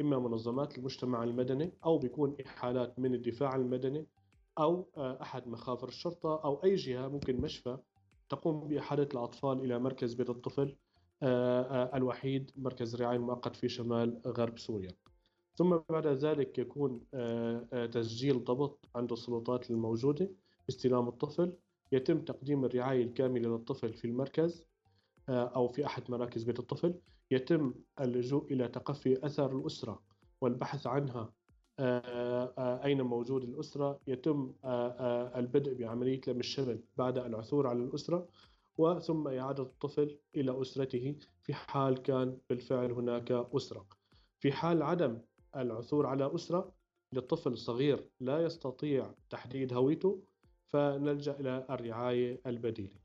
[0.00, 4.06] إما منظمات المجتمع المدني أو بيكون إحالات من الدفاع المدني
[4.58, 7.78] أو أحد مخافر الشرطة أو أي جهة ممكن مشفى
[8.28, 10.76] تقوم بإحالة الأطفال إلى مركز بيت الطفل
[11.94, 14.90] الوحيد مركز الرعاية المؤقت في شمال غرب سوريا.
[15.58, 20.30] ثم بعد ذلك يكون آه، آه، تسجيل ضبط عند السلطات الموجودة
[20.68, 21.52] استلام الطفل.
[21.92, 24.64] يتم تقديم الرعاية الكاملة للطفل في المركز
[25.28, 26.94] آه، أو في أحد مراكز بيت الطفل.
[27.30, 30.02] يتم اللجوء إلى تقفي أثر الأسرة
[30.40, 31.32] والبحث عنها
[32.84, 34.00] أين موجود الأسرة.
[34.06, 34.52] يتم
[35.36, 38.28] البدء بعملية لم الشمل بعد العثور على الأسرة
[38.78, 43.86] وثم إعادة الطفل إلى أسرته في حال كان بالفعل هناك أسرة.
[44.40, 45.18] في حال عدم
[45.56, 46.72] العثور على أسرة
[47.12, 50.22] لطفل صغير لا يستطيع تحديد هويته
[50.66, 52.98] فنلجأ إلى الرعاية البديلة.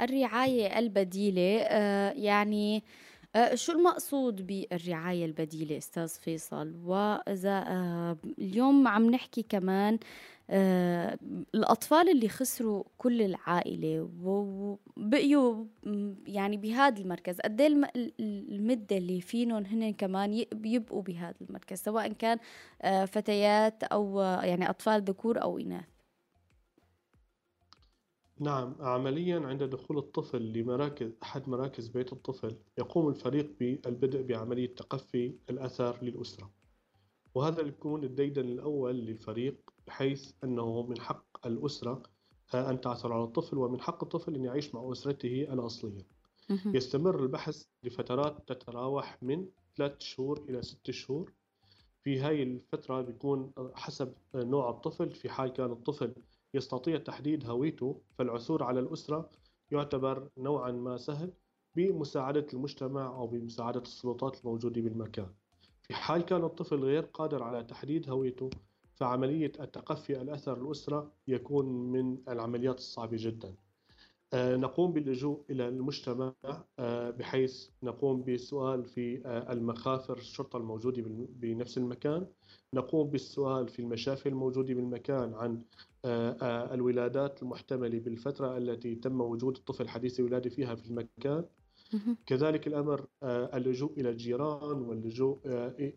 [0.00, 2.84] الرعاية البديلة آه، يعني
[3.34, 9.98] آه، شو المقصود بالرعاية البديلة أستاذ فيصل؟ وإذا آه، اليوم عم نحكي كمان
[10.52, 11.18] آه،
[11.54, 15.64] الأطفال اللي خسروا كل العائلة وبقيوا
[16.26, 17.40] يعني بهذا المركز.
[17.40, 17.90] قد إيه
[18.20, 22.38] المدة اللي فينهم هن كمان يبقوا بهذا المركز سواء كان
[23.06, 25.84] فتيات أو يعني أطفال ذكور أو إناث.
[28.40, 35.34] نعم عمليا عند دخول الطفل لمراكز أحد مراكز بيت الطفل يقوم الفريق بالبدء بعملية تقفي
[35.50, 36.59] الأثر للأسرة.
[37.34, 39.56] وهذا يكون الديدن الأول للفريق
[39.86, 42.02] بحيث أنه من حق الأسرة
[42.54, 46.06] أن تعثر على الطفل ومن حق الطفل أن يعيش مع أسرته الأصلية.
[46.74, 51.32] يستمر البحث لفترات تتراوح من ثلاث شهور إلى ست شهور.
[52.04, 56.14] في هاي الفترة بيكون حسب نوع الطفل في حال كان الطفل
[56.54, 59.30] يستطيع تحديد هويته فالعثور على الأسرة
[59.70, 61.32] يعتبر نوعا ما سهل
[61.76, 65.28] بمساعدة المجتمع أو بمساعدة السلطات الموجودة بالمكان.
[65.90, 68.50] في حال كان الطفل غير قادر على تحديد هويته
[68.94, 73.54] فعملية التقفي الأثر الأسرة يكون من العمليات الصعبة جدا.
[74.32, 76.34] آه، نقوم باللجوء إلى المجتمع
[76.78, 82.26] آه، بحيث نقوم بالسؤال في آه، المخافر الشرطة الموجودة بنفس المكان.
[82.74, 85.62] نقوم بالسؤال في المشافي الموجودة بالمكان عن
[86.74, 91.44] الولادات المحتملة بالفترة التي تم وجود الطفل حديث الولادة فيها في المكان.
[92.26, 95.40] كذلك الأمر اللجوء إلى الجيران واللجوء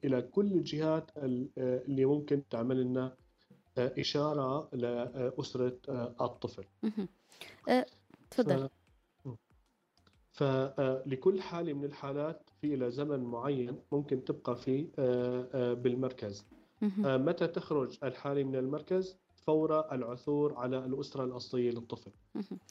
[0.04, 3.16] إلى كل الجهات اللي ممكن تعمل لنا
[3.78, 5.78] إشارة لأسرة
[6.22, 6.64] الطفل.
[8.32, 8.70] تفضل.
[10.32, 14.88] فلكل حالة من الحالات في إلى زمن معين ممكن تبقى فيه
[15.74, 16.46] بالمركز.
[17.06, 19.18] متى تخرج الحالة من المركز؟
[19.48, 22.12] فور العثور على الأسرة الأصلية للطفل.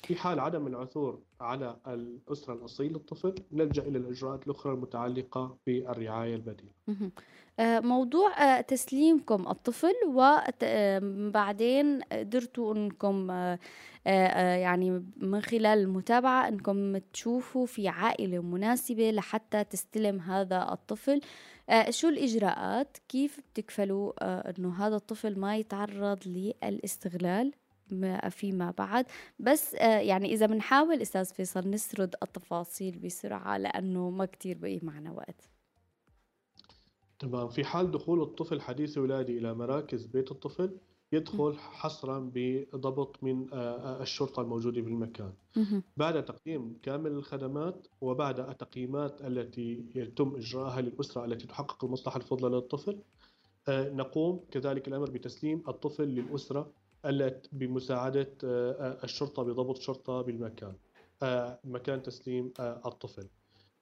[0.05, 6.71] في حال عدم العثور على الأسرة الأصلية للطفل نلجأ إلى الإجراءات الأخرى المتعلقة بالرعاية البديلة.
[7.61, 13.59] آه، موضوع آه، تسليمكم الطفل وبعدين قدرتوا آه، آه،
[14.07, 21.21] آه، يعني من خلال المتابعة إنكم تشوفوا في عائلة مناسبة لحتى تستلم هذا الطفل
[21.73, 27.53] آه، شو الإجراءات؟ كيف بتكفلوا؟ آه، إنه هذا الطفل ما يتعرض للاستغلال
[27.91, 29.07] ما- فيما بعد.
[29.39, 35.13] بس آه، يعني إذا بنحاول أستاذ فيصل نسرد التفاصيل بسرعة لأنه ما كتير بقي معنا
[35.13, 35.49] وقت.
[37.19, 37.49] تمام.
[37.49, 40.77] في حال دخول الطفل حديث الولادة إلى مراكز بيت الطفل
[41.13, 45.33] يدخل حصرا بضبط من آه، آه، الشرطة الموجودة بالمكان.
[45.97, 52.99] بعد تقديم كامل الخدمات وبعد التقييمات التي يتم إجراءها للأسرة التي تحقق المصلحة الفضلى للطفل
[53.69, 56.71] آه، نقوم كذلك الأمر بتسليم الطفل للأسرة
[57.07, 60.75] التي بمساعدة آه، الشرطة بضبط شرطة بالمكان
[61.65, 63.29] مكان تسليم الطفل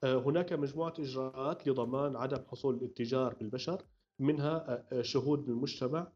[0.05, 3.83] هناك مجموعة إجراءات لضمان عدم حصول الاتجار بالبشر
[4.19, 6.13] منها شهود بالمجتمع آه،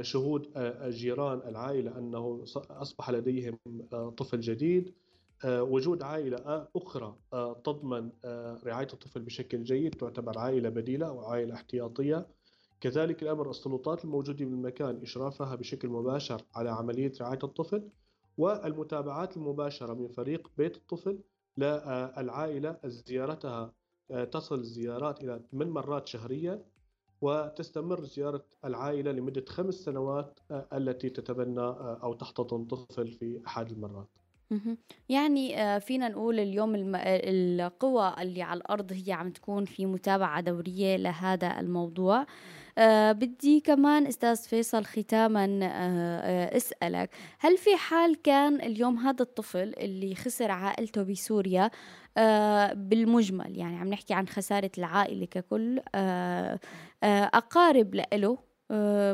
[0.00, 3.58] شهود آه، جيران العائلة أنه أصبح لديهم
[3.92, 4.94] آه، طفل جديد.
[5.44, 11.06] آه، وجود عائلة آه، أخرى آه، تضمن آه، رعاية الطفل بشكل جيد تعتبر عائلة بديلة
[11.08, 12.26] أو عائلة احتياطية.
[12.80, 17.88] كذلك الأمر السلطات الموجودة بالمكان إشرافها بشكل مباشر على عملية رعاية الطفل
[18.38, 21.18] والمتابعات المباشرة من فريق بيت الطفل
[21.58, 23.72] للعائلة زيارتها
[24.10, 26.64] آه، تصل الزيارات إلى 8 مرات شهريا.
[27.20, 33.70] وتستمر زيارة العائلة لمدة خمس سنوات آه، التي تتبنى آه، أو تحتضن طفل في أحد
[33.70, 34.08] المرات.
[35.08, 36.72] يعني آه، فينا نقول اليوم.
[36.96, 42.26] القوى اللي على الأرض هي عم تكون في متابعة دورية لهذا الموضوع
[42.78, 45.68] آه، بدي كمان أستاذ فيصل ختاما آه،
[46.52, 51.70] آه، أسألك هل في حال كان اليوم هذا الطفل اللي خسر عائلته بسوريا
[52.74, 55.80] بالمجمل؟ يعني عم نحكي عن خسارة العائلة ككل
[57.94, 58.38] لإله آه،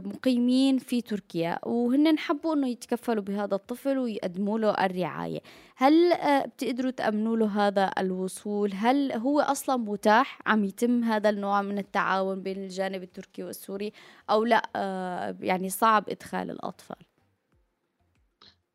[0.04, 5.40] مقيمين في تركيا وهن حبوا إنه يتكفلوا بهذا الطفل ويقدموا له الرعاية.
[5.76, 11.62] هل آه، بتقدروا تأمنوا له هذا الوصول؟ هل هو أصلا متاح عم يتم هذا النوع
[11.62, 13.92] من التعاون بين الجانب التركي والسوري
[14.30, 16.96] أو لا؟ آه، يعني صعب إدخال الأطفال.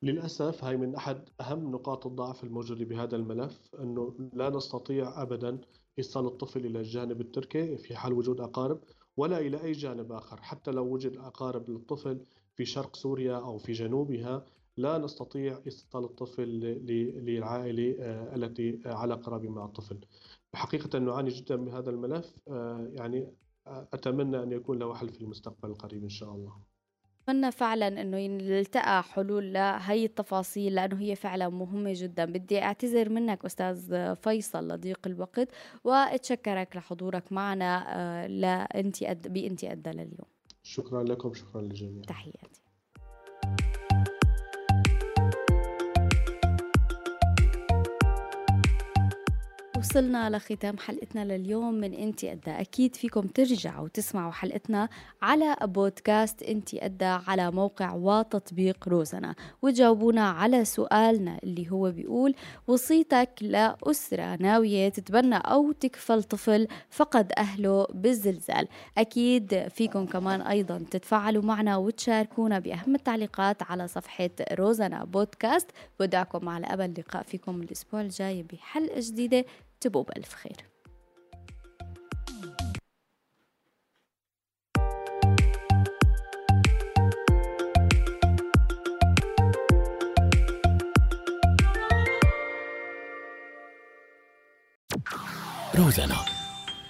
[0.03, 5.61] للأسف هاي من أحد أهم نقاط الضعف الموجودة بهذا الملف أنه لا نستطيع أبدا
[5.97, 8.79] إيصال الطفل إلى الجانب التركي في حال وجود أقارب.
[9.17, 10.41] ولا إلى أي جانب آخر.
[10.41, 14.45] حتى لو وجد أقارب للطفل في شرق سوريا أو في جنوبها
[14.77, 16.47] لا نستطيع إيصال الطفل
[17.25, 19.99] للعائلة آه، التي على قرابة مع الطفل.
[20.55, 23.27] حقيقة نعاني جدا من هذا الملف آه، يعني
[23.67, 26.74] آه، أتمنى أن يكون له حل في المستقبل القريب إن شاء الله.
[27.29, 32.25] أتمنى فعلا إنه يلتقى حلول لهي التفاصيل لأنه هي فعلا مهمة جدا.
[32.25, 35.47] بدي أعتذر منك أستاذ فيصل لضيق الوقت
[35.83, 39.33] وأتشكرك لحضورك معنا آه، لأنتي أد...
[39.33, 40.27] بأنتي ادى لليوم.
[40.63, 42.03] شكرا لكم شكرا للجميع.
[42.03, 42.61] تحياتي.
[49.85, 52.51] وصلنا لختام حلقتنا لليوم من إنتي أدى.
[52.51, 54.89] أكيد فيكم ترجعوا تسمعوا حلقتنا
[55.21, 59.35] على بودكاست إنتي أدى على موقع وتطبيق روزنا.
[59.61, 62.35] وتجاوبونا على سؤالنا اللي هو بيقول
[62.67, 68.67] وصيتك لأسرة ناوية تتبنى أو تكفل طفل فقد أهله بالزلزال.
[68.97, 75.71] أكيد فيكم كمان أيضا تتفاعلوا معنا وتشاركونا بأهم التعليقات على صفحة روزنا بودكاست.
[75.99, 79.45] بدعكم على أمل اللقاء فيكم الأسبوع الجاي بحلقة جديدة.
[79.81, 80.57] تبقوا بألف خير.
[95.75, 96.25] روزانا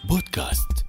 [0.10, 0.85] بودكاست.